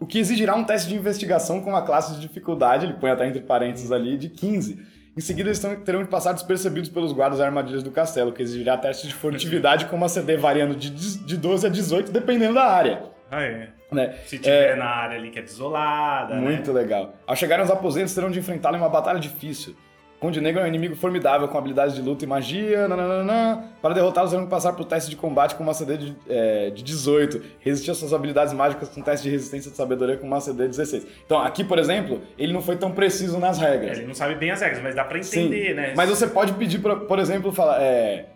[0.00, 3.26] O que exigirá um teste de investigação com uma classe de dificuldade, ele põe até
[3.28, 4.82] entre parênteses ali, de 15.
[5.16, 9.06] Em seguida, eles terão de passar despercebidos pelos guardas armadilhas do castelo, que exigirá teste
[9.08, 13.02] de furtividade com uma CD variando de, dez- de 12 a 18, dependendo da área.
[13.30, 13.68] Ah, é.
[13.92, 14.14] Né?
[14.24, 16.40] Se tiver na área ali que é desolada, né?
[16.40, 17.14] Muito legal.
[17.26, 19.74] Ao chegarem aos aposentos, terão de enfrentá-lo em uma batalha difícil.
[20.20, 22.86] Conde Negro é um inimigo formidável com habilidades de luta e magia.
[22.86, 23.64] nananana.
[23.80, 26.82] Para derrotá-los, terão que passar por teste de combate com uma CD de, é, de
[26.82, 27.40] 18.
[27.60, 30.68] Resistir às suas habilidades mágicas com teste de resistência de sabedoria com uma CD de
[30.76, 31.06] 16.
[31.24, 33.96] Então, aqui, por exemplo, ele não foi tão preciso nas regras.
[33.96, 35.46] Ele não sabe bem as regras, mas dá pra Sim.
[35.46, 35.94] entender, né?
[35.96, 37.80] Mas você pode pedir, pra, por exemplo, falar.
[37.80, 38.26] É,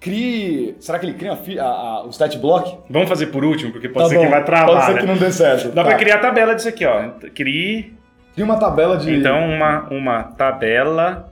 [0.00, 0.74] crie.
[0.80, 2.76] Será que ele cria a- a- o stat block?
[2.90, 5.00] Vamos fazer por último, porque pode Tá ser bom, que vai travar, Pode ser né?
[5.00, 5.68] que não dê certo.
[5.68, 5.90] Dá Tá.
[5.90, 7.10] pra criar a tabela disso aqui, ó.
[7.32, 7.94] Crie,
[8.32, 11.30] Cria uma tabela de, então, uma, uma tabela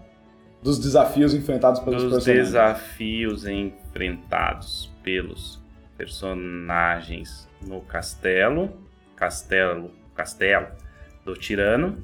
[0.63, 2.47] dos desafios enfrentados pelos dos personagens.
[2.47, 5.59] desafios enfrentados pelos
[5.97, 8.71] personagens no castelo,
[9.17, 10.69] castelo, castelo
[11.25, 11.99] do tirano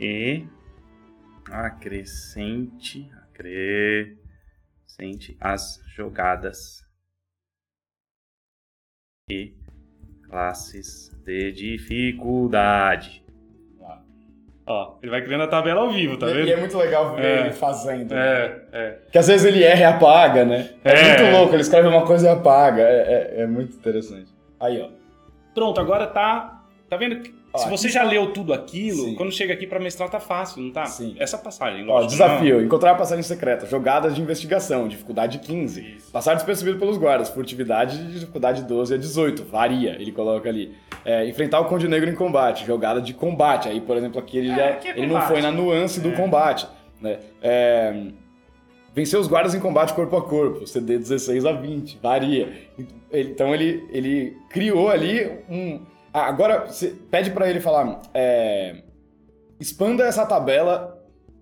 [0.00, 0.46] e
[1.50, 4.16] acrescente, acrescente
[5.40, 6.82] as jogadas
[9.30, 9.54] e
[10.24, 13.21] classes de dificuldade.
[14.66, 16.48] Ó, ele vai criando a tabela ao vivo, tá E- vendo?
[16.48, 17.40] E é muito legal ver É.
[17.40, 18.14] ele fazendo.
[18.14, 18.20] né?
[18.20, 18.98] É, é.
[19.10, 20.70] Que às vezes ele erra e apaga, né?
[20.84, 21.18] É, É.
[21.18, 22.82] muito louco, ele escreve uma coisa e apaga.
[22.82, 24.28] É, é- é muito interessante.
[24.60, 24.88] Aí, ó.
[25.54, 26.62] Pronto, agora tá.
[26.88, 27.22] Tá vendo?
[27.54, 29.14] Ó, Se você aqui já tá- leu tudo aquilo, Sim.
[29.14, 30.86] quando chega aqui pra mestrar tá fácil, não tá?
[30.86, 31.14] Sim.
[31.18, 35.96] Essa passagem, Ó, desafio: encontrar a passagem secreta, jogadas de investigação, dificuldade 15.
[35.96, 36.10] Isso.
[36.10, 39.44] Passar despercebido pelos guardas, furtividade de dificuldade 12 a 18.
[39.44, 40.72] Varia, ele coloca ali.
[41.04, 43.68] É, enfrentar o Conde Negro em combate, jogada de combate.
[43.68, 46.12] Aí, por exemplo, aqui ele, É, já, é ele não foi na nuance do É.
[46.12, 46.66] combate.
[47.00, 47.18] Né?
[47.42, 48.06] É,
[48.94, 52.48] vencer os guardas em combate corpo a corpo, CD 16 a 20, varia.
[53.12, 55.80] Então ele, ele criou ali um.
[56.12, 56.68] Ah, Agora,
[57.10, 58.00] pede pra ele falar.
[58.12, 58.82] é,
[59.58, 60.98] expanda essa tabela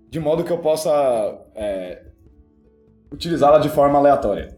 [0.08, 0.90] de modo que eu possa
[1.54, 2.04] é,
[3.12, 4.56] utilizá-la de forma aleatória.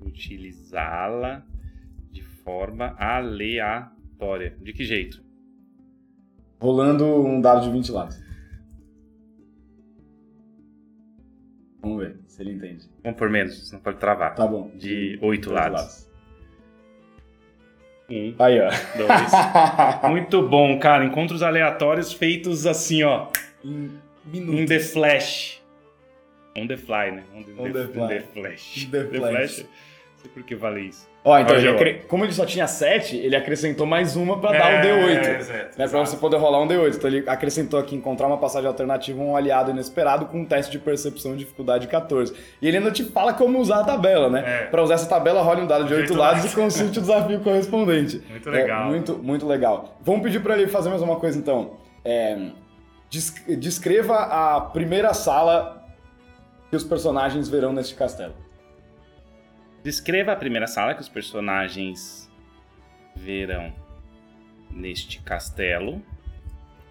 [0.00, 1.44] Utilizá-la
[2.10, 4.56] de forma aleatória.
[4.60, 5.22] De que jeito?
[6.60, 8.22] Rolando um dado de 20 lados.
[11.80, 12.88] Vamos ver se ele entende.
[13.02, 14.34] Vamos por menos, senão pode travar.
[14.36, 14.70] Tá bom.
[14.76, 16.11] De oito Dois lados.
[18.10, 18.68] Um, Aí, ó.
[18.96, 19.32] dois.
[20.10, 21.04] Muito bom, cara.
[21.04, 23.28] Encontros aleatórios feitos assim, ó.
[23.64, 24.66] em Um minutos.
[24.66, 25.62] The Flash.
[26.56, 27.24] On the fly, né?
[27.34, 28.08] On the, On the fly.
[28.08, 28.88] The Flash.
[28.90, 29.58] The Flash.
[29.60, 29.66] Não
[30.22, 31.10] sei por que vale isso.
[31.24, 34.72] Ó, então, ele acre- como ele só tinha 7, ele acrescentou mais uma pra dar
[34.72, 35.18] É, um D8.
[35.38, 36.06] exato, Né, pra exato.
[36.06, 36.96] você poder rolar um D8.
[36.96, 40.72] Então ele acrescentou aqui encontrar uma passagem alternativa a um aliado inesperado com um teste
[40.72, 42.34] de percepção de dificuldade 14.
[42.60, 44.42] E ele ainda te fala como usar a tabela, né?
[44.44, 44.66] É.
[44.66, 46.52] Pra usar essa tabela, role um dado de De 8 oito lados lados.
[46.52, 48.22] e consulte o desafio correspondente.
[48.28, 48.86] Muito É, legal.
[48.86, 49.96] muito, muito legal.
[50.02, 51.76] Vamos pedir pra ele fazer mais uma coisa então.
[52.04, 52.36] É,
[53.10, 55.84] desc- descreva a primeira sala
[56.68, 58.34] que os personagens verão neste castelo.
[59.82, 62.30] Descreva a primeira sala que os personagens
[63.16, 63.72] verão
[64.70, 66.00] neste castelo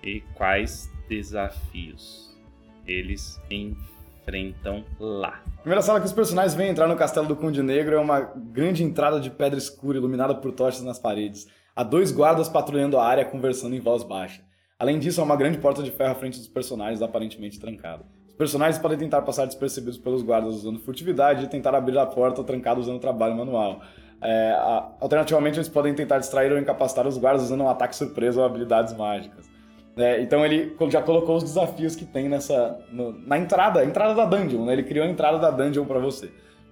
[0.04, 2.38] e quais desafios
[2.86, 5.42] eles enfrentam lá.
[5.58, 8.20] A primeira sala que os personagens vêm entrar no castelo do Conde Negro é uma
[8.20, 11.48] grande entrada de pedra escura iluminada por tochas nas paredes.
[11.74, 14.44] Há dois guardas patrulhando a área conversando em voz baixa.
[14.78, 18.04] Além disso, há uma grande porta de ferro à frente dos personagens aparentemente trancada.
[18.32, 22.44] Os personagens podem tentar passar despercebidos pelos guardas usando furtividade e tentar abrir a porta
[22.44, 23.82] trancada usando trabalho manual.
[24.22, 28.40] É, a- alternativamente, eles podem tentar distrair ou incapacitar os guardas usando um ataque surpresa
[28.40, 29.50] ou habilidades mágicas.
[29.98, 34.26] É, então ele já colocou os desafios que tem nessa no- na entrada, entrada da
[34.26, 34.74] dungeon, né?
[34.74, 36.32] Ele criou a entrada da dungeon para você.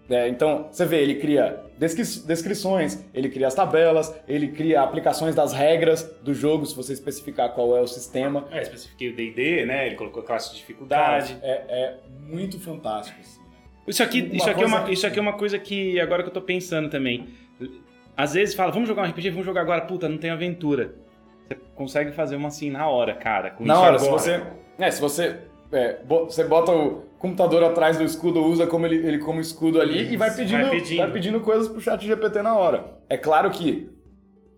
[0.10, 5.36] É, então você vê, ele cria descri- descrições, ele cria as tabelas, ele cria aplicações
[5.36, 8.48] das regras do jogo, se você especificar qual é o sistema.
[8.52, 9.86] É, especifiquei o D&D, né?
[9.86, 11.38] Ele colocou classe de dificuldade.
[11.44, 13.20] É, é muito fantástico.
[13.22, 13.46] Assim, né?
[13.88, 16.24] Isso aqui, Uma isso, aqui é uma, coisa- isso aqui é uma coisa que agora
[16.24, 17.28] que eu tô pensando também.
[18.18, 20.94] Às vezes fala, vamos jogar um RPG, vamos jogar agora, puta, não tem aventura.
[21.48, 23.52] Você consegue fazer uma assim na hora, cara.
[23.52, 24.20] com Na hora, se agora.
[24.22, 24.44] você,
[24.78, 25.38] é, se você,
[25.72, 29.80] é, bo- você bota o computador atrás do escudo, usa como ele, ele como escudo
[29.80, 31.12] ali e vai Isso, pedindo, vai vai pedindo.
[31.14, 31.40] pedindo.
[31.42, 32.98] coisas pro chat GPT na hora.
[33.08, 33.90] É claro que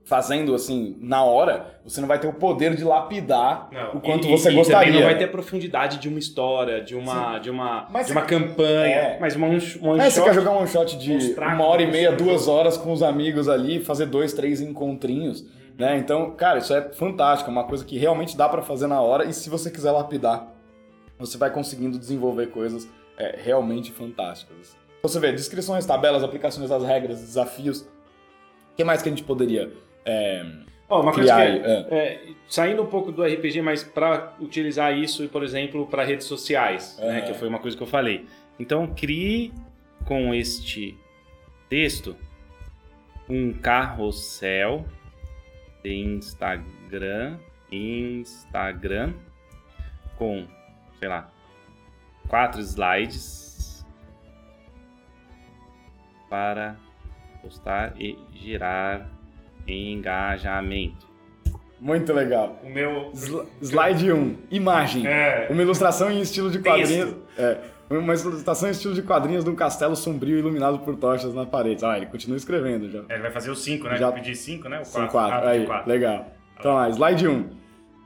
[0.03, 4.27] fazendo assim na hora, você não vai ter o poder de lapidar Não, o quanto
[4.27, 4.93] e- você e gostaria.
[4.93, 8.19] não vai ter a profundidade de uma história, de uma, de uma, Mas de você-
[8.19, 9.17] uma campanha, É.
[9.19, 10.23] mas uma, um, one É, você shot.
[10.25, 13.79] quer jogar um shot de uma hora e meia, duas horas com os amigos ali,
[13.79, 15.45] fazer dois, três encontrinhos,
[15.77, 15.97] né?
[15.97, 19.25] Então, cara, isso é fantástico, é uma coisa que realmente dá pra fazer na hora
[19.25, 20.50] e se você quiser lapidar,
[21.21, 24.75] você vai conseguindo desenvolver coisas é, realmente fantásticas.
[25.01, 27.81] Você vê, descrições, tabelas, aplicações das regras, desafios.
[27.81, 29.71] O que mais que a gente poderia
[30.05, 30.45] é,
[30.91, 31.87] Ó, uma coisa criar que aí?
[31.89, 31.97] É.
[31.97, 36.97] é, saindo um pouco do RPG, mas para utilizar isso, por exemplo, para redes sociais,
[36.99, 38.25] né, que foi uma coisa que eu falei.
[38.59, 39.53] Então, crie
[40.05, 40.97] com este
[41.69, 42.15] texto
[43.29, 44.85] um carrossel
[45.81, 47.37] de Instagram,
[47.71, 49.13] Instagram
[50.17, 50.45] com,
[51.01, 51.27] sei lá,
[52.27, 53.83] quatro slides
[56.29, 56.75] para
[57.41, 59.09] postar e gerar
[59.67, 61.09] engajamento.
[61.79, 62.59] Muito legal.
[62.63, 65.07] O meu Sli- Slide 1, imagem.
[65.07, 67.15] é Uma ilustração em estilo de quadrinhos.
[67.35, 67.57] É,
[67.89, 71.83] uma ilustração em estilo de quadrinhos de um castelo sombrio iluminado por tochas na parede.
[71.83, 72.99] Ah, ele continua escrevendo já.
[73.09, 73.97] É, ele vai fazer os 5, né?
[73.97, 74.81] Já- Eu pedi 5, né?
[74.81, 75.31] O São quatro.
[75.31, 75.47] quatro.
[75.47, 75.89] Ah, Aí, quatro.
[75.89, 76.27] legal.
[76.59, 77.60] Então, lá, slide 1.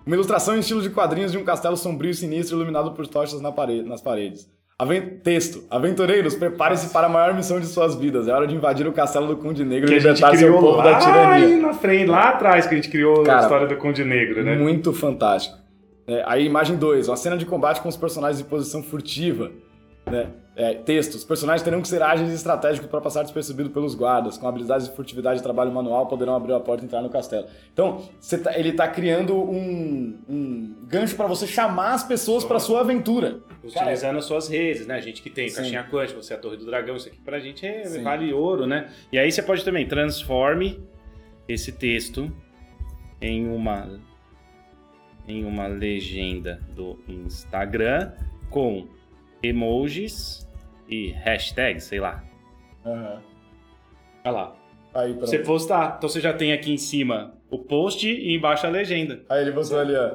[0.06, 3.42] Uma ilustração em estilo de quadrinhos de um castelo sombrio e sinistro iluminado por tochas
[3.42, 4.48] na parede, nas paredes.
[4.78, 5.64] Aven- Texto.
[5.70, 8.28] Aventureiros, preparem-se para a maior missão de suas vidas.
[8.28, 10.84] É hora de invadir o castelo do Conde Negro Que e libertar seu povo lá
[10.92, 11.58] da tirania.
[11.58, 14.56] na frente, lá atrás, que a gente criou Cara, a história do Conde Negro, né?
[14.58, 15.58] Muito fantástico.
[16.08, 19.50] É, aí, imagem 2, uma cena de combate com os personagens em posição furtiva.
[20.06, 20.30] Né?
[20.56, 24.38] É, texto, os personagens terão que ser ágeis e estratégicos para passar despercebido pelos guardas.
[24.38, 27.48] Com habilidades de furtividade e trabalho manual, poderão abrir a porta e entrar no castelo.
[27.74, 28.02] Então,
[28.44, 33.40] tá- ele está criando um, um gancho para você chamar as pessoas para sua aventura.
[33.74, 34.96] Cara, Utilizando as suas redes, né?
[34.96, 35.56] A gente que tem Sim.
[35.58, 38.04] caixinha quântica, você é a Torre do Dragão, isso aqui pra gente é, Sim.
[38.04, 38.90] vale ouro, né?
[39.12, 40.80] E aí você pode também transforme
[41.50, 42.32] esse texto
[43.20, 44.00] em uma
[45.28, 48.12] em uma legenda do Instagram
[48.52, 48.88] com
[49.50, 50.48] emojis
[50.90, 52.24] e hashtags, sei lá.
[52.86, 53.22] Aham.
[54.26, 54.56] Olha lá.
[54.94, 55.28] Aí, pronto.
[55.28, 55.96] Você postar.
[55.98, 59.22] Então você já tem aqui em cima o post e embaixo a legenda.
[59.30, 60.12] Aí ele botou ali, ó.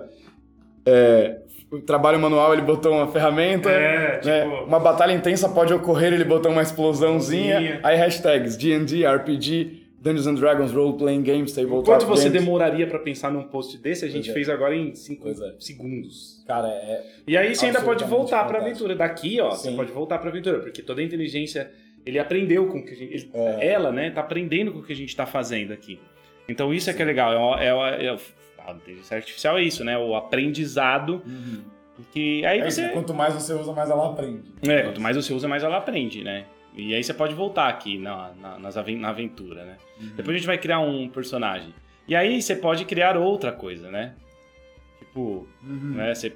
[0.86, 1.40] É,
[1.70, 3.70] o trabalho manual, ele botou uma ferramenta.
[3.70, 4.42] É, né?
[4.42, 7.60] tipo- Uma batalha intensa pode ocorrer, ele botou uma explosãozinha.
[7.60, 7.80] Explosãozinha.
[7.84, 12.40] Aí hashtags D&D, RPG, Dungeons and Dragons, Role Playing Games, Tabletop Quanto você Games.
[12.42, 14.04] demoraria pra pensar num post desse?
[14.04, 14.32] A gente Pois é.
[14.32, 15.54] fez agora em 5 Pois é.
[15.58, 16.42] segundos.
[16.46, 17.04] Cara, é...
[17.26, 18.66] E aí você ainda pode voltar pra fantástico.
[18.86, 18.94] aventura.
[18.96, 19.76] Daqui, ó, você Sim.
[19.76, 21.70] pode voltar pra aventura, porque toda a inteligência,
[22.06, 23.66] ele aprendeu com o que a gente, ele- É.
[23.68, 26.00] ela, né, tá aprendendo com o que a gente tá fazendo aqui.
[26.48, 28.16] Então isso é que é legal, é, é, é,
[28.66, 31.22] a inteligência artificial é isso, né, o aprendizado
[32.12, 34.42] que aí É isso, você Quanto mais você usa, mais ela aprende.
[34.66, 36.46] é, quanto mais você usa, mais ela aprende, né?
[36.88, 39.76] E aí você pode voltar aqui na, na, nas na aventura, né?
[40.00, 40.12] Uhum.
[40.16, 41.74] Depois a gente vai criar um personagem.
[42.08, 44.14] E aí você pode criar outra coisa, né?
[44.98, 45.94] Tipo, Uhum.
[45.94, 46.32] né, você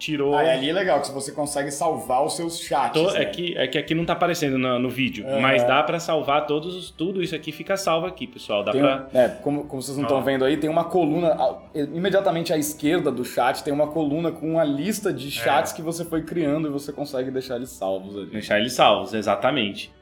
[0.00, 0.34] tirou...
[0.34, 2.98] Aí ali é legal, que você consegue salvar os seus chats.
[3.00, 3.20] To- né?
[3.22, 5.38] é, que, é que aqui não tá aparecendo no, no vídeo, É.
[5.38, 8.64] mas dá pra salvar todos os, tudo isso aqui fica salvo aqui, pessoal.
[8.64, 9.06] Dá Tem pra.
[9.12, 10.22] é, como, como vocês não estão Ó.
[10.22, 14.52] vendo aí, tem uma coluna ao- imediatamente à esquerda do chat, tem uma coluna com
[14.52, 15.30] uma lista de É.
[15.30, 18.30] chats que você foi criando e você consegue deixar eles salvos ali.
[18.30, 19.92] Deixar eles salvos, exatamente.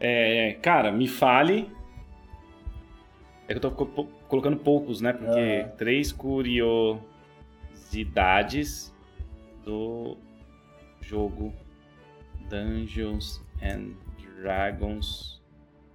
[0.00, 1.70] É, cara, me fale.
[3.46, 5.12] É que eu tô colocando poucos, né?
[5.12, 8.92] Porque três curiosidades
[9.64, 10.16] do
[11.00, 11.52] jogo
[12.48, 13.90] Dungeons and
[14.40, 15.40] Dragons.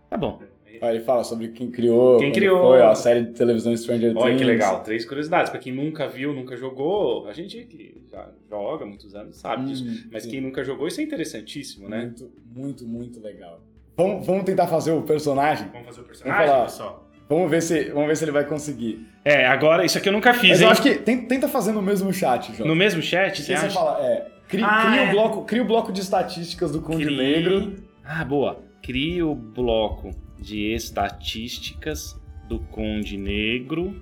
[0.09, 0.41] Tá bom.
[0.81, 2.61] Aí ele fala sobre quem criou, Quem criou.
[2.69, 4.23] foi a série de televisão Stranger Things.
[4.23, 5.49] Olha que legal, três curiosidades.
[5.49, 9.65] Pra quem nunca viu, nunca jogou, a gente que já joga há muitos anos sabe
[9.65, 9.83] disso.
[9.85, 10.29] Hum, Mas sim.
[10.29, 12.01] quem nunca jogou, isso é interessantíssimo, né?
[12.03, 13.59] Muito, muito, muito legal.
[13.97, 15.67] Vamos, vamos tentar fazer o personagem?
[15.69, 16.63] Vamos fazer o Vamos personagem, falar.
[16.65, 17.08] pessoal?
[17.29, 19.07] Vamos ver se, vamos ver se ele vai conseguir.
[19.23, 20.65] É, agora, isso aqui eu nunca fiz, Mas hein?
[20.65, 22.67] eu acho que tem- tenta fazer no mesmo chat, João.
[22.67, 23.69] No mesmo chat, você você acha?
[23.69, 25.07] fala, é, cria, Ah, cria é.
[25.07, 27.75] O bloco, cria o bloco de estatísticas do Conde Crie- Negro.
[28.03, 28.63] Ah, boa.
[28.81, 34.01] Crie o bloco de estatísticas do Conde Negro,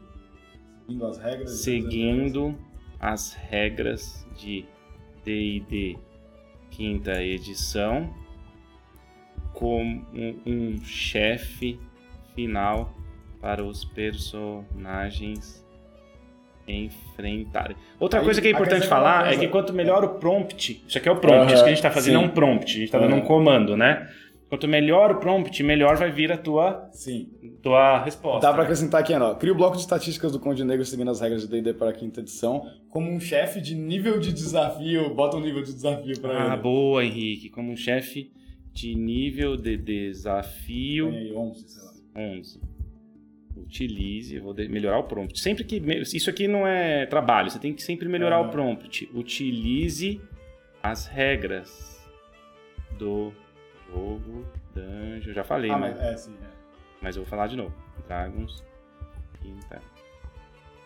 [0.87, 1.51] Seguindo as regras.
[1.59, 2.55] seguindo
[2.99, 4.65] as regras de
[5.25, 5.97] D&D
[6.71, 8.09] quinta edição,
[9.53, 11.77] com um, um chefe
[12.35, 12.95] final
[13.41, 15.65] para os personagens
[16.67, 17.77] enfrentarem.
[17.99, 20.97] Outra Aí, coisa que é importante uma falar é que quanto melhor o prompt, isso
[20.97, 22.23] aqui é o prompt, isso que a gente está fazendo sim.
[22.23, 24.07] é um prompt, a gente está dando um comando, né?
[24.49, 27.29] Quanto melhor o prompt, melhor vai vir a tua, Sim.
[27.61, 28.47] tua resposta.
[28.47, 28.63] Dá pra né?
[28.63, 29.35] acrescentar aqui, ó.
[29.35, 31.93] Cria o bloco de estatísticas do Conde Negro seguindo as regras de D&D para a
[31.93, 35.13] quinta edição, como um chefe de nível de desafio.
[35.13, 36.61] Bota um nível de desafio pra Ah, ele.
[36.63, 37.49] boa, Henrique.
[37.49, 38.31] Como um chefe
[38.71, 41.91] de nível de desafio aí, 11, sei lá.
[42.15, 42.61] 11.
[43.63, 45.39] Utilize, eu vou de- melhorar o prompt.
[45.39, 45.77] Sempre que.
[46.15, 48.47] Isso aqui não é trabalho, você tem que sempre melhorar Aham.
[48.47, 49.09] o prompt.
[49.13, 50.21] Utilize
[50.83, 52.07] as regras
[52.97, 53.31] do
[53.89, 55.33] jogo Dungeon.
[55.33, 56.35] Já falei, Ah, mas, mas é, sim.
[56.41, 56.47] é.
[57.01, 57.73] mas eu vou falar de novo.
[58.07, 58.63] Dragons,
[59.41, 59.81] quinta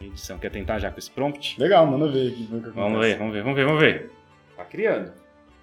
[0.02, 0.40] edição.
[0.40, 1.60] Quer tentar já com esse prompt?
[1.60, 2.44] Legal, manda ver aqui.
[2.50, 4.12] ver o que Vamos ver, vamos ver, vamos ver, vamos ver.
[4.58, 5.12] Tá criando.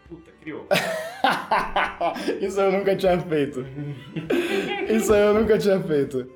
[0.08, 0.66] Puta, criou.
[2.40, 3.64] Isso eu nunca tinha feito.
[4.88, 6.30] Isso eu nunca tinha feito.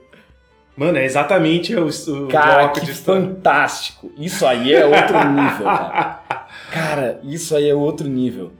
[0.77, 3.23] Mano, é exatamente o, o Cara, bloco que de história.
[3.23, 4.11] fantástico.
[4.17, 6.21] Isso aí é outro nível, cara.
[6.73, 8.53] Cara, isso aí é outro nível.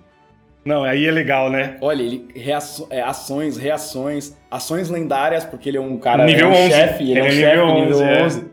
[0.65, 1.77] Não, aí é legal, né?
[1.81, 6.51] Olha, ele reaço- é, ações, reações, ações lendárias, porque ele é um cara, Nível é
[6.51, 6.71] um 11.
[6.71, 8.23] chefe, ele, é um é chefe nível nível 11, é.
[8.25, 8.53] 11.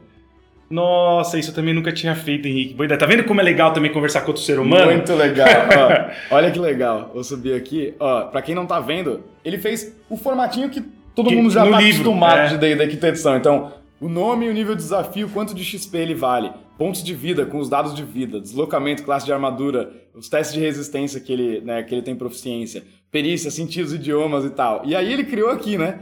[0.70, 2.74] Nossa, isso eu também nunca tinha feito, Henrique.
[2.76, 2.97] Boa ideia.
[2.99, 4.91] Tá vendo como é legal também conversar com outro ser humano?
[4.91, 5.47] Muito legal.
[6.32, 6.36] ó.
[6.36, 7.10] olha que legal.
[7.14, 7.93] Vou subir aqui.
[7.99, 10.84] Ó, pra quem não tá vendo, ele fez o formatinho que
[11.16, 12.47] todo mundo já no tá livro, acostumado é.
[12.47, 13.38] de D&D quinta edição.
[13.38, 17.45] Então, o nome, o nível de desafio, quanto de XP ele vale, pontos de vida
[17.45, 21.62] com os dados de vida, deslocamento, classe de armadura, os testes de resistência que ele,
[21.62, 24.82] né, que ele tem proficiência, perícia, sentidos, idiomas e tal.
[24.86, 25.99] E aí ele criou aqui, né?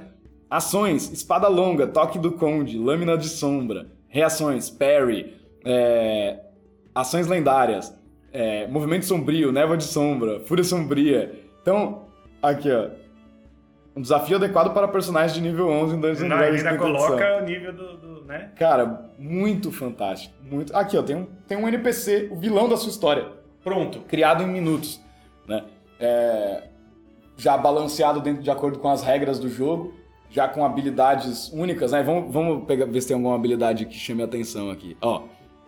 [0.50, 5.34] Ações, espada longa, toque do conde, lâmina de sombra, reações, parry,
[5.66, 6.40] é,
[6.94, 7.94] ações lendárias,
[8.32, 11.34] é, movimento sombrio, névoa de sombra, fúria sombria.
[11.62, 12.04] Então,
[12.42, 12.90] aqui ó,
[13.98, 16.78] um desafio adequado para personagens de nível 11 em Dungeons Dragons ainda edição.
[16.78, 18.52] coloca o nível do, do, né?
[18.56, 20.76] Cara, muito fantástico, muito.
[20.76, 23.26] Aqui ó, tem um, tem um NPC, o vilão da sua história
[23.64, 24.02] Pronto.
[24.02, 25.02] criado em minutos,
[25.48, 25.64] né?
[26.00, 26.66] É,
[27.36, 29.96] já balanceado dentro de acordo com as regras do jogo,
[30.30, 32.04] já com habilidades únicas, né?
[32.04, 34.96] Vamos, vamos pegar, ver se tem alguma habilidade que chame a atenção aqui.
[35.02, 35.24] Ó,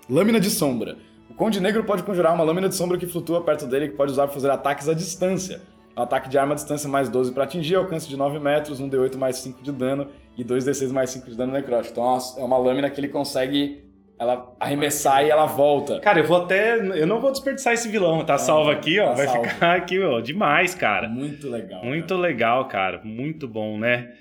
[0.08, 0.98] lâmina de sombra.
[1.32, 3.96] O Conde Negro pode conjurar uma lâmina de sombra que flutua perto dele e que
[3.96, 5.62] pode usar para fazer ataques à distância.
[6.02, 9.38] Ataque de arma à distância mais 12 para atingir, alcance de 9 metros, 1d8 mais
[9.38, 11.92] 5 de dano e 2d6 mais 5 de dano necrótico.
[11.92, 13.84] Então é uma- é lâmina que ele consegue
[14.18, 16.00] ela arremessar e ela volta.
[16.02, 16.78] Cara, eu vou até.
[16.78, 19.08] Eu não vou desperdiçar esse vilão, tá salvo aqui, ó.
[19.10, 19.48] tá Vai salvo.
[19.50, 20.20] ficar aqui, ó.
[20.20, 21.08] Demais, cara.
[21.08, 21.84] Muito legal.
[21.86, 23.00] Muito legal, cara.
[23.04, 24.12] Muito bom, né?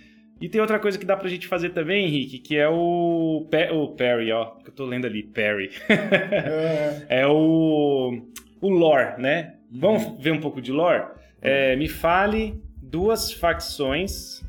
[0.40, 3.72] E tem outra coisa que dá pra gente fazer também, Henrique, que é o, pa-
[3.74, 4.44] o Parry, ó.
[4.62, 5.68] Que eu tô lendo ali, Parry.
[5.88, 7.02] É.
[7.22, 8.20] é o,
[8.60, 9.54] o lore, né?
[9.70, 11.02] Vamos ver um pouco de lore?
[11.40, 14.42] É, me fale duas facções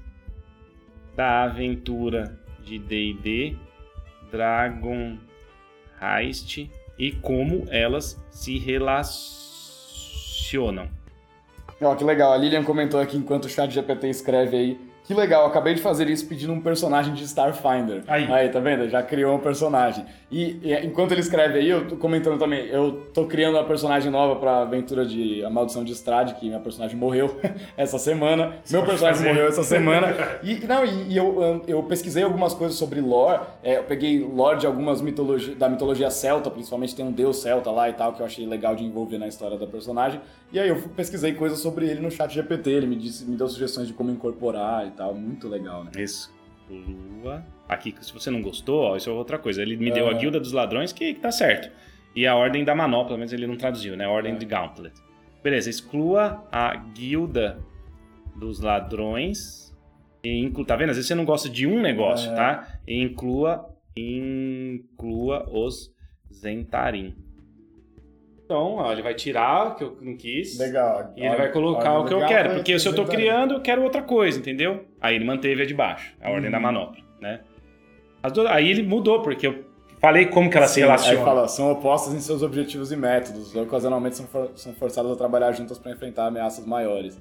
[1.16, 3.56] da aventura de D&D,
[4.32, 5.18] Dragon
[6.02, 9.00] Heist e como elas se relacionam.
[11.82, 12.34] Ó, que legal.
[12.34, 14.90] A Lilian comentou aqui enquanto o chat GPT escreve aí.
[15.06, 18.04] Que legal, acabei de fazer isso pedindo um personagem de Starfinder.
[18.08, 18.28] Aí.
[18.50, 18.88] tá vendo?
[18.90, 20.06] Já criou um personagem.
[20.32, 24.12] E, e enquanto ele escreve aí, eu tô comentando também, eu tô criando uma personagem
[24.12, 27.40] nova pra aventura de A Maldição de Estrade, que minha personagem morreu
[27.76, 28.58] essa semana.
[28.70, 29.30] Meu pode personagem fazer.
[29.30, 30.08] morreu essa semana.
[30.42, 33.42] E, não, e, e eu, eu pesquisei algumas coisas sobre lore.
[33.62, 37.70] É, eu peguei lore de algumas mitologias, da mitologia celta, principalmente tem um deus celta
[37.72, 40.22] lá e tal, que eu achei legal de envolver na história da personagem.
[40.52, 43.48] E aí eu pesquisei coisas sobre ele no chat GPT, ele me disse, me deu
[43.48, 45.92] sugestões de como incorporar e tal, muito legal, né?
[45.98, 47.44] Exclua.
[47.70, 49.62] Aqui, se você não gostou, ó, isso é outra coisa.
[49.62, 50.14] Ele me deu a.
[50.14, 51.70] Guilda dos Ladrões, que, que tá certo.
[52.16, 54.06] E a Ordem da Manopla, mas ele não traduziu, né?
[54.06, 54.36] A Ordem É.
[54.38, 54.94] de Gauntlet.
[55.44, 57.60] Beleza, exclua a Guilda
[58.36, 59.70] dos Ladrões.
[60.24, 60.90] E inclua, tá vendo?
[60.90, 62.36] Às vezes você não gosta de um negócio, É.
[62.36, 62.80] tá?
[62.88, 65.94] E inclua, inclua os
[66.34, 67.16] Zentarim.
[68.46, 70.58] Então, ó, ele vai tirar o que eu não quis.
[70.58, 71.14] Legal.
[71.16, 73.84] E ele vai colocar o que eu quero, porque se eu tô criando, eu quero
[73.84, 74.86] outra coisa, entendeu?
[75.00, 76.52] Aí ele manteve a de baixo, a ordem Uhum.
[76.52, 77.42] da manopla, né?
[78.50, 79.64] Aí ele mudou, porque eu
[80.00, 81.20] falei como que ela se relaciona.
[81.20, 85.16] Aí fala, são opostas em seus objetivos e métodos, ocasionalmente são, for- são forçadas a
[85.16, 87.20] trabalhar juntas para enfrentar ameaças maiores.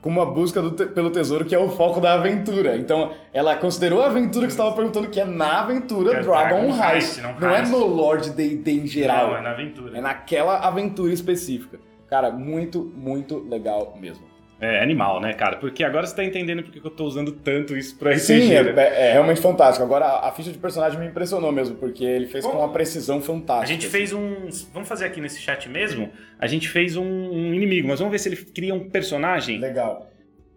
[0.00, 2.74] Com uma busca te- pelo tesouro que é o foco da aventura.
[2.78, 6.72] Então, ela considerou a aventura que você estava perguntando, que é na aventura é Dragon
[6.74, 7.20] Heist.
[7.20, 9.28] Não Não é no Lord D&D em geral.
[9.32, 9.98] Não, é na aventura.
[9.98, 11.78] É naquela aventura específica.
[12.08, 14.24] Cara, muito, muito legal mesmo.
[14.60, 15.56] É animal, né, cara?
[15.56, 18.20] Porque agora você tá entendendo porque que eu tô usando tanto isso pra RPG.
[18.20, 19.08] Sim, é, né?
[19.08, 19.82] é realmente fantástico.
[19.82, 22.72] Agora, a a ficha de personagem me impressionou mesmo, porque ele fez com Bom, uma
[22.72, 23.66] precisão A fantástica.
[23.66, 23.96] gente assim.
[23.96, 24.48] fez um.
[24.72, 26.10] Vamos fazer aqui nesse chat mesmo?
[26.38, 29.58] A gente fez um, um inimigo, mas vamos ver se ele cria um personagem.
[29.58, 30.10] Legal.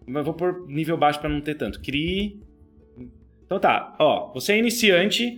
[0.06, 1.82] Mas vou pôr nível baixo pra não ter tanto.
[1.82, 2.42] Crie.
[3.46, 5.38] Então tá, ó, você é iniciante,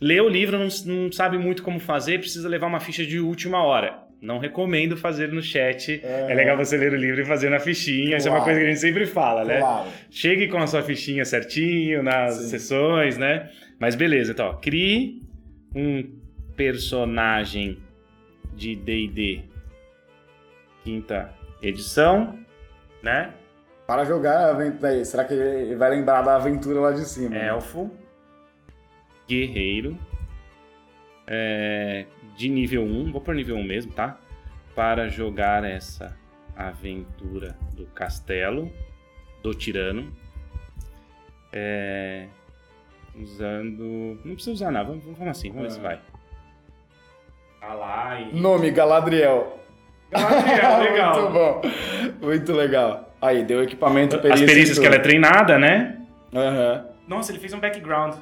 [0.00, 3.62] lê o livro, não, não sabe muito como fazer, precisa levar uma ficha de última
[3.64, 3.98] hora.
[4.20, 6.00] Não recomendo fazer no chat.
[6.04, 8.18] É, legal você ler o livro e fazer na fichinha.
[8.18, 8.44] Isso é uma Claro.
[8.44, 9.60] coisa que a gente sempre fala, né?
[9.60, 9.88] Claro.
[10.10, 12.48] Chegue com a sua fichinha certinho nas Sim.
[12.48, 13.50] sessões, né?
[13.78, 15.22] Mas beleza, então, ó, crie
[15.74, 16.02] um
[16.54, 17.78] personagem
[18.54, 19.40] de D&D
[20.84, 22.38] quinta edição,
[23.02, 23.32] né?
[23.86, 25.04] Para jogar a aventura.
[25.04, 27.30] Será que ele vai lembrar da aventura lá de cima?
[27.30, 27.48] né?
[27.48, 27.90] Elfo,
[29.26, 29.96] guerreiro
[31.26, 32.04] é,
[32.40, 34.16] de nível 1, vou por nível 1 mesmo, tá?
[34.74, 36.16] Para jogar essa
[36.56, 38.72] aventura do castelo
[39.42, 40.10] do tirano.
[41.52, 42.26] É,
[43.14, 44.18] usando.
[44.24, 45.82] Não precisa usar nada, vamos, vamos assim, vamos ver se É.
[45.82, 46.00] vai.
[47.60, 48.40] Tá lá e.
[48.40, 49.60] Nome, Galadriel.
[50.10, 51.20] Galadriel, legal.
[51.20, 52.26] Muito bom.
[52.26, 53.14] Muito legal.
[53.20, 54.46] Aí, deu equipamento, As perícia.
[54.46, 56.00] perícias e que ela é treinada, né?
[56.34, 56.86] Aham.
[57.06, 58.14] Nossa, ele fez um background.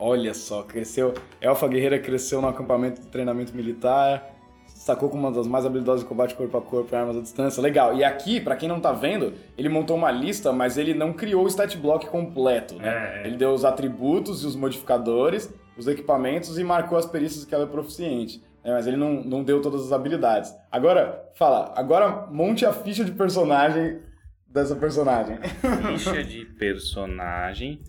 [0.00, 1.12] Olha só, cresceu.
[1.40, 4.34] Elfa Guerreira cresceu no acampamento de treinamento militar.
[4.66, 7.60] Sacou como uma das mais habilidosas de combate corpo a corpo e armas à distância.
[7.60, 7.94] Legal.
[7.94, 11.44] E aqui, pra quem não tá vendo, ele montou uma lista, mas ele não criou
[11.44, 12.88] o stat block completo, né?
[12.88, 13.26] É, é.
[13.26, 17.64] Ele deu os atributos e os modificadores, os equipamentos e marcou as perícias que ela
[17.64, 18.42] é proficiente.
[18.64, 18.72] né?
[18.72, 20.54] mas ele não, não deu todas as habilidades.
[20.72, 24.00] Agora, fala, agora monte a ficha de personagem
[24.48, 25.38] dessa personagem.
[25.92, 27.80] Ficha de personagem,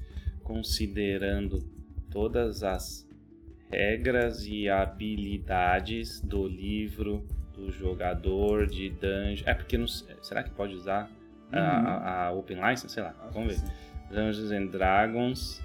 [0.43, 1.59] considerando
[2.11, 3.07] todas as
[3.71, 9.43] regras e habilidades do livro do jogador de dungeon.
[9.47, 11.09] É porque não sei- será que pode usar
[11.51, 12.89] a- a, a Open License?
[12.93, 13.71] Sei lá, vamos ver.
[14.09, 15.61] Dungeons and Dragons.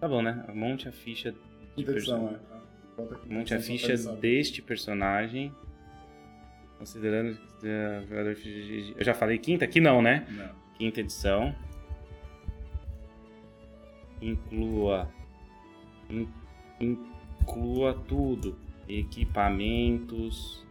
[0.00, 0.44] Tá bom, né?
[0.54, 1.34] Monte a ficha
[1.76, 2.38] de personagem.
[2.98, 3.34] é.
[3.34, 3.86] Monte a ficha
[4.20, 5.52] deste personagem.
[6.78, 9.64] Considerando que é, jogador de- Eu já falei quinta?
[9.64, 10.26] Aqui não, né?
[10.30, 10.50] Não.
[10.76, 11.54] Quinta edição.
[14.20, 15.08] Inclua.
[16.10, 16.28] in-
[16.80, 18.56] inclua tudo.
[18.88, 20.64] Equipamentos.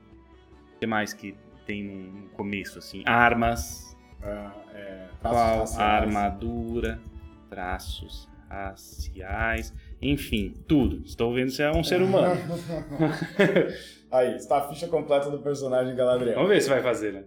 [0.75, 1.35] O que mais que
[1.65, 3.03] tem no começo, assim?
[3.05, 3.95] Armas.
[4.21, 5.79] Ah, é, Qual raciais.
[5.79, 6.99] armadura.
[7.49, 9.73] Traços raciais.
[10.01, 11.01] Enfim, tudo.
[11.05, 12.35] Estou vendo se é um ser humano.
[14.11, 16.35] Aí, está a ficha completa do personagem Galadriel.
[16.35, 17.23] Vamos ver se vai fazer, né?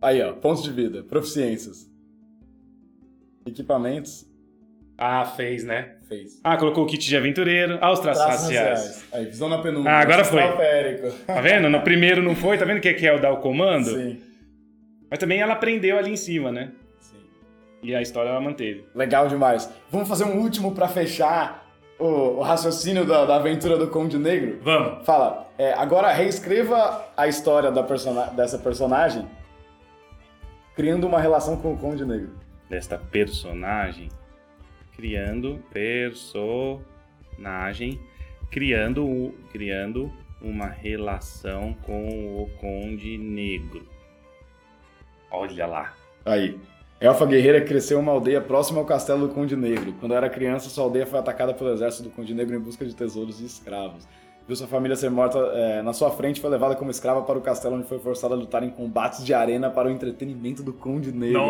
[0.00, 1.88] Aí, ó, pontos de vida, proficiências.
[3.46, 4.28] Equipamentos,
[5.04, 5.96] Ah, fez, né?
[6.08, 6.40] fez.
[6.44, 7.76] Ah, colocou o kit de aventureiro.
[7.80, 8.70] Ah, os traços, Traços raciais.
[8.78, 9.04] raciais.
[9.12, 9.90] Aí, visão na penumbra.
[9.90, 10.40] Ah, agora foi.
[11.26, 11.68] Tá vendo?
[11.68, 12.56] No primeiro não foi.
[12.56, 13.86] Tá vendo o que é que é o dar o comando?
[13.90, 14.20] Sim,
[15.10, 16.70] Mas também ela aprendeu ali em cima, né?
[17.00, 17.16] sim.
[17.82, 18.84] E a história ela manteve.
[18.94, 19.68] Legal demais.
[19.90, 21.66] Vamos fazer um último pra fechar
[21.98, 22.04] o,
[22.38, 24.60] o raciocínio da, da aventura do Conde Negro?
[24.62, 25.04] Vamos.
[25.04, 29.26] Fala, é, agora reescreva a história da persona dessa personagem
[30.76, 32.30] criando uma relação com o Conde Negro.
[32.70, 34.08] Desta personagem.
[34.96, 38.00] Criando personagem.
[38.50, 43.88] Criando, criando uma relação com o Conde Negro.
[45.30, 45.94] Olha lá.
[46.24, 46.58] Aí.
[47.00, 49.92] Elfa Guerreira cresceu em uma aldeia próxima ao castelo do Conde Negro.
[49.98, 52.94] Quando era criança, sua aldeia foi atacada pelo exército do Conde Negro em busca de
[52.94, 54.06] tesouros e escravos.
[54.46, 57.38] Viu sua família ser morta é, na sua frente e foi levada como escrava para
[57.38, 60.72] o castelo, onde foi forçada a lutar em combates de arena para o entretenimento do
[60.72, 61.42] Conde Negro.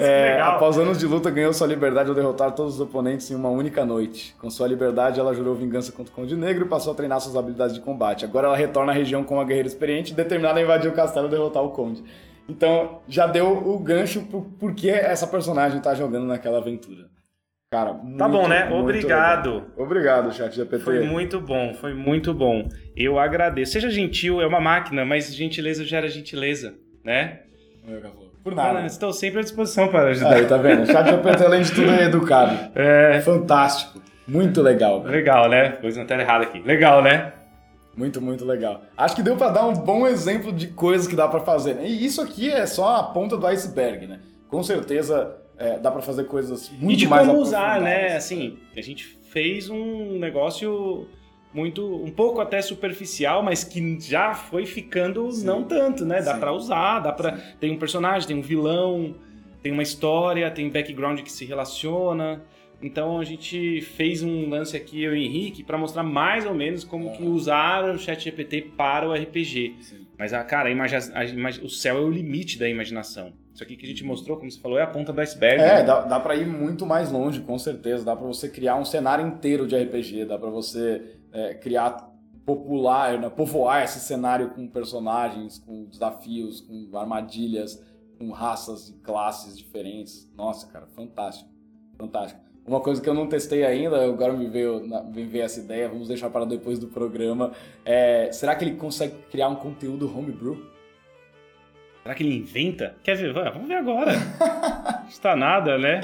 [0.00, 3.48] É, após anos de luta, ganhou sua liberdade ao derrotar todos os oponentes em uma
[3.48, 4.34] única noite.
[4.40, 7.36] Com sua liberdade, ela jurou vingança contra o Conde Negro e passou a treinar suas
[7.36, 8.24] habilidades de combate.
[8.24, 11.30] Agora ela retorna à região com uma guerreira experiente, determinada a invadir o castelo e
[11.30, 12.02] derrotar o Conde.
[12.48, 17.08] Então, já deu o gancho pro porquê essa personagem tá jogando naquela aventura.
[17.74, 18.70] Cara, Tá muito, bom, né?
[18.72, 19.50] Obrigado.
[19.54, 19.66] legal.
[19.76, 20.84] Obrigado, chat GPT.
[20.84, 22.68] Foi muito bom, foi muito bom.
[22.96, 23.72] Eu agradeço.
[23.72, 27.40] Seja gentil, é uma máquina, mas gentileza gera gentileza, né?
[28.44, 28.86] Por nada.
[28.86, 30.34] Estou sempre à disposição para ajudar.
[30.34, 30.84] Aí, tá vendo?
[30.84, 32.56] O chat GPT, além de tudo, é educado.
[32.78, 33.20] É.
[33.22, 34.00] Fantástico.
[34.28, 35.02] Muito legal.
[35.02, 35.70] Legal, né?
[35.70, 36.60] Pus na tela errada aqui.
[36.60, 37.32] Legal, né?
[37.96, 38.82] Muito, muito legal.
[38.96, 41.74] Acho que deu pra dar um bom exemplo de coisas que dá pra fazer.
[41.74, 41.86] né?
[41.86, 44.20] E isso aqui é só a ponta do iceberg, né?
[44.48, 47.94] Com certeza é, dá pra fazer coisas muito e de mais como usar, né?
[47.94, 48.24] aprofundadas.
[48.24, 51.06] Assim, a gente fez um negócio
[51.52, 55.46] muito, um pouco até superficial, mas que já foi ficando Sim.
[55.46, 56.20] não tanto, né?
[56.20, 59.14] Dá pra usar, dá para tem um personagem, tem um vilão,
[59.62, 62.42] tem uma história, tem background que se relaciona.
[62.82, 66.54] Então a gente fez um lance aqui eu e o Henrique pra mostrar mais ou
[66.54, 69.76] menos como que usar o ChatGPT para o RPG.
[69.80, 70.03] Sim.
[70.18, 73.32] Mas a cara, a imagi- a o céu é o limite da imaginação.
[73.52, 75.60] Isso aqui que a gente mostrou, como você falou, é a ponta do iceberg.
[75.62, 75.82] É, né?
[75.84, 78.04] dá, dá pra ir muito mais longe, com certeza.
[78.04, 82.12] Dá pra você criar um cenário inteiro de RPG, dá pra você é, criar,
[82.44, 87.82] popular, né, povoar esse cenário com personagens, com desafios, com armadilhas,
[88.18, 90.30] com raças e classes diferentes.
[90.36, 91.48] Nossa, cara, fantástico.
[91.98, 92.40] Fantástico.
[92.66, 94.80] Uma coisa que eu não testei ainda, agora me veio,
[95.14, 97.52] me veio essa ideia, vamos deixar para depois do programa.
[97.84, 100.64] É, será que ele consegue criar um conteúdo homebrew?
[102.02, 102.94] Será que ele inventa?
[103.02, 103.32] Quer ver?
[103.34, 104.12] Vamos ver agora.
[104.14, 106.00] Não está nada, né?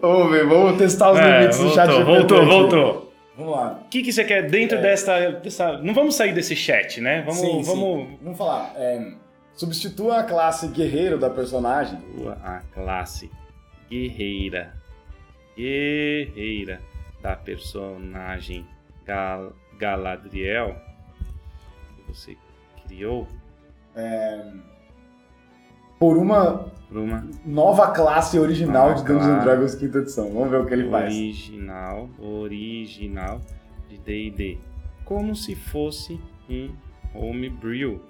[0.00, 3.12] Vamos ver, vamos testar os É, limites do chat voltou, GPT voltou, voltou.
[3.36, 3.80] Vamos lá.
[3.84, 4.82] O que, que você quer dentro É.
[4.82, 5.78] dessa, dessa.
[5.78, 7.20] Não vamos sair desse chat, né?
[7.22, 7.40] Vamos.
[7.40, 7.70] Sim, sim.
[7.70, 8.08] vamos...
[8.22, 8.72] Vamos falar.
[8.76, 9.12] é,
[9.54, 11.98] substitua a classe guerreiro da personagem.
[12.42, 13.30] A classe
[13.90, 14.79] guerreira.
[15.60, 16.80] Guerreira.
[17.22, 18.66] da personagem
[19.04, 20.74] Gal Galadriel
[21.96, 22.36] que você
[22.86, 23.26] criou
[25.98, 29.44] Por uma por uma nova classe original Nova de Dungeons and classe.
[29.44, 30.32] Dragons quinta edição.
[30.32, 31.14] Vamos ver o que ele faz.
[31.14, 33.40] original, original
[33.88, 34.58] de D&D,
[35.04, 36.70] como se fosse um
[37.14, 38.02] homebrew.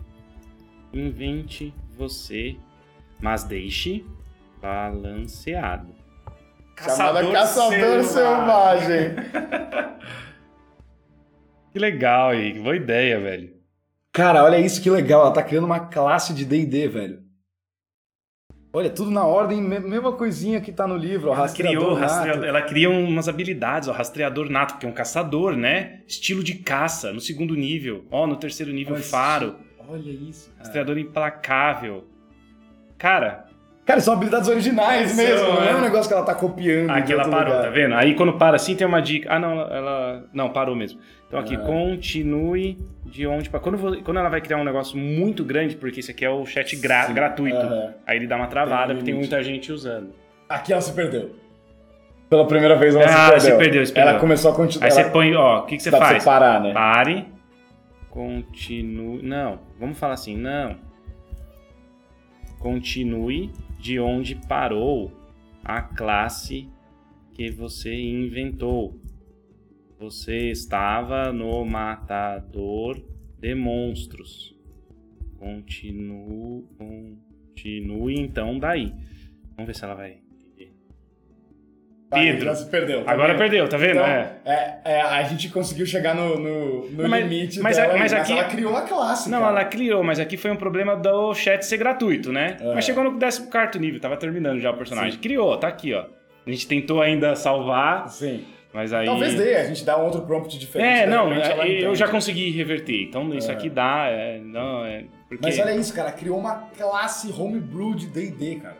[0.94, 2.56] Invente você,
[3.20, 4.04] mas deixe
[4.62, 5.99] balanceado.
[6.84, 9.10] Chamada Caçador Selvagem.
[11.72, 13.54] Que legal aí, que boa ideia, velho.
[14.12, 15.20] Cara, olha isso que legal.
[15.22, 17.20] Ela tá criando uma classe de D&D, velho.
[18.72, 21.28] Olha, tudo na ordem, me- mesma coisinha que tá no livro.
[21.30, 22.10] ó, Ela rastreador criou, nato.
[22.12, 26.02] rastreador, ela cria umas habilidades, ó, rastreador nato, que é um caçador, né?
[26.08, 28.04] Estilo de caça, no segundo nível.
[28.10, 29.56] Ó, no terceiro nível, Olha faro.
[29.88, 30.48] Olha isso.
[30.50, 30.58] Cara.
[30.64, 32.04] Rastreador implacável.
[32.98, 33.46] Cara,
[33.90, 35.48] Cara, são habilidades originais mesmo.
[35.48, 36.90] Não é um negócio que ela tá copiando.
[36.90, 37.64] Aqui ela parou, lugar.
[37.64, 37.94] tá vendo?
[37.96, 39.28] Aí quando para assim tem uma dica.
[39.34, 40.24] Ah, não, ela.
[40.32, 41.00] Não, parou mesmo.
[41.26, 41.58] Então aqui, É.
[41.58, 43.50] continue de onde.
[43.50, 46.46] para Quando, quando ela vai criar um negócio muito grande, porque esse aqui é o
[46.46, 47.56] chat gra- Sim, gratuito.
[47.56, 47.94] aham.
[48.06, 50.10] Aí ele dá uma travada, Tem porque tem muita gente usando.
[50.48, 51.34] Aqui ela se perdeu.
[52.28, 53.40] Pela primeira vez ela Ah, se perdeu.
[53.40, 54.10] se perdeu, se perdeu.
[54.12, 54.86] Ela começou a continuar.
[54.86, 55.10] Aí você ela...
[55.10, 56.22] põe, ó, o que, que você Dá pra faz?
[56.22, 56.72] você parar, né?
[56.72, 57.26] Pare.
[58.08, 59.20] Continue.
[59.22, 60.76] Não, vamos falar assim, não.
[62.60, 63.50] Continue
[63.80, 65.12] de onde parou
[65.64, 66.68] a classe
[67.32, 69.00] que você inventou.
[69.98, 73.02] Você estava no matador
[73.38, 74.54] de monstros.
[75.38, 78.92] Continue, continue então daí.
[79.56, 80.29] Vamos ver se ela vai
[82.10, 82.44] Pedro.
[82.44, 83.04] Já se perdeu.
[83.04, 83.38] tá Agora vendo?
[83.38, 83.92] perdeu, tá vendo?
[84.00, 84.32] Então, é.
[84.44, 88.12] é, é, a gente conseguiu chegar no, no, no mas- limite mas dela, a- mas
[88.12, 89.50] aí, aqui- ela criou a classe, Não, cara.
[89.52, 92.56] ela criou, mas aqui foi um problema do chat ser gratuito, né?
[92.60, 92.74] É.
[92.74, 95.18] Mas chegou no 14 nível, tava terminando já o personagem.
[95.20, 96.04] Criou, tá aqui, ó.
[96.46, 98.44] A gente tentou ainda salvar, Sim.
[98.72, 99.06] mas aí.
[99.06, 101.02] Talvez dê, a gente dá um outro prompt diferente.
[101.02, 103.02] É, não, ela eu já consegui reverter.
[103.04, 103.54] Então isso É.
[103.54, 105.04] aqui dá, é, não, é.
[105.28, 105.46] Porque...
[105.46, 108.76] Mas olha isso, cara, criou uma classe homebrew de D&D, cara.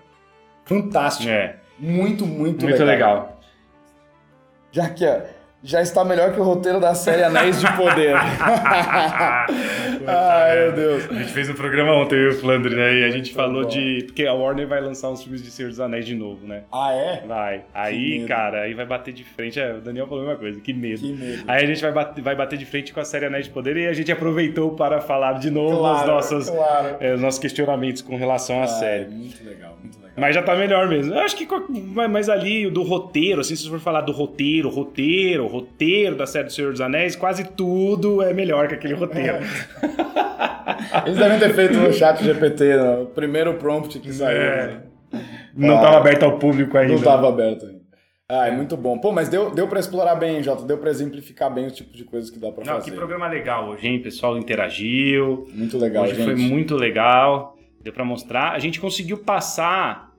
[0.64, 1.28] Fantástico.
[1.30, 3.40] É, Muito, muito, muito legal.
[4.70, 5.20] Já que, ó,
[5.62, 8.14] já está melhor que o roteiro da série Anéis de Poder.
[10.06, 11.10] Ai, meu Deus.
[11.10, 12.94] A gente fez um programa ontem, eu e o Flandre, né?
[13.00, 14.04] E a gente falou de.
[14.06, 16.62] Porque a Warner vai lançar uns filmes de Senhor dos Anéis de novo, né?
[16.72, 17.22] Ah, é?
[17.26, 17.62] Vai.
[17.74, 19.58] Aí, cara, aí vai bater de frente.
[19.60, 21.00] É, o Daniel falou a mesma coisa, que medo.
[21.00, 21.44] Que medo.
[21.46, 23.76] Aí a gente vai bater, vai bater de frente com a série Anéis de Poder
[23.76, 26.96] e a gente aproveitou para falar de novo os, Claro, nossos, claro.
[27.00, 29.08] é, os nossos questionamentos com relação à Ah, série.
[29.10, 30.10] Muito legal, muito legal.
[30.16, 31.14] Mas já tá melhor mesmo.
[31.14, 31.46] Eu acho que
[31.94, 36.26] mas mas ali do roteiro, assim, se você for falar do roteiro, roteiro, roteiro da
[36.26, 39.38] série do Senhor dos Anéis, quase tudo é melhor que aquele roteiro.
[41.06, 44.40] Eles devem ter feito no chat GPT, no primeiro prompt que saiu.
[44.40, 44.66] É.
[44.66, 44.82] né?
[45.54, 45.80] Não Ah.
[45.82, 46.92] tava aberto ao público ainda.
[46.92, 47.80] Não estava aberto ainda.
[48.28, 48.96] Ah, é muito bom.
[48.98, 50.64] Pô, mas deu, deu pra explorar bem, Jota.
[50.64, 52.90] Deu pra exemplificar bem o tipo de coisa que dá pra Não, fazer.
[52.90, 53.98] que programa legal hoje, hein?
[53.98, 55.48] O pessoal interagiu.
[55.52, 56.24] Muito legal, Hoje gente.
[56.24, 58.52] foi muito legal, deu pra mostrar.
[58.52, 60.10] A gente conseguiu passar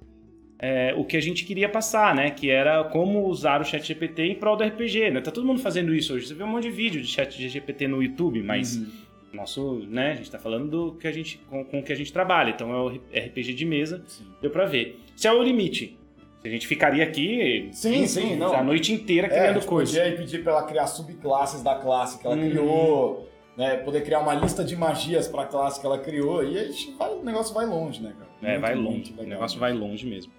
[0.59, 2.29] é, o que a gente queria passar, né?
[2.31, 5.21] Que era como usar o chat GPT em prol do RPG, né?
[5.21, 6.27] Tá todo mundo fazendo isso hoje.
[6.27, 8.87] Você vê um monte de vídeo de chat GPT no YouTube, mas Uhum.
[9.33, 10.11] Nosso, né?
[10.11, 12.49] A gente tá falando do que a gente, com, com o que a gente trabalha.
[12.51, 12.87] Então é o
[13.27, 14.25] RPG de mesa, Sim.
[14.41, 14.99] deu pra ver.
[15.15, 15.97] Se é o limite.
[16.43, 18.51] A gente ficaria aqui Sim, sim, não.
[18.55, 19.95] a noite inteira É, criando coisas.
[19.95, 22.49] podia pedir pra ela criar subclasses da classe que ela Uhum.
[22.49, 23.77] criou, né?
[23.77, 26.43] Poder criar uma lista de magias pra classe que ela criou.
[26.43, 28.31] E a gente vai, o negócio vai longe, né, cara?
[28.41, 29.11] É, Muito, vai longe.
[29.11, 29.25] O legal.
[29.27, 30.33] negócio vai longe mesmo.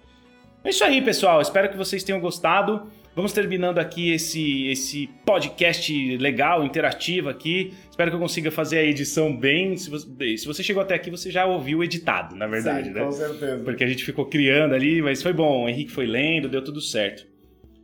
[0.61, 1.39] É isso aí, pessoal.
[1.41, 2.91] Espero que vocês tenham gostado.
[3.15, 7.71] Vamos terminando aqui esse, esse podcast legal, interativo aqui.
[7.89, 9.77] Espero que eu consiga fazer a edição bem.
[9.77, 13.03] Se você, se você chegou até aqui, você já ouviu editado, na verdade, Sim, né?
[13.03, 13.63] Com certeza.
[13.63, 15.65] Porque a gente ficou criando ali, mas foi bom.
[15.65, 17.27] O Henrique foi lendo, deu tudo certo.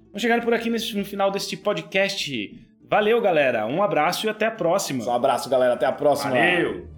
[0.08, 2.60] Vamos chegando por aqui nesse- no final deste podcast.
[2.90, 3.68] Valeu, galera.
[3.68, 5.06] Um abraço e até a próxima.
[5.06, 5.76] Um abraço, galera.
[5.76, 6.32] Até a próxima.
[6.32, 6.89] Valeu!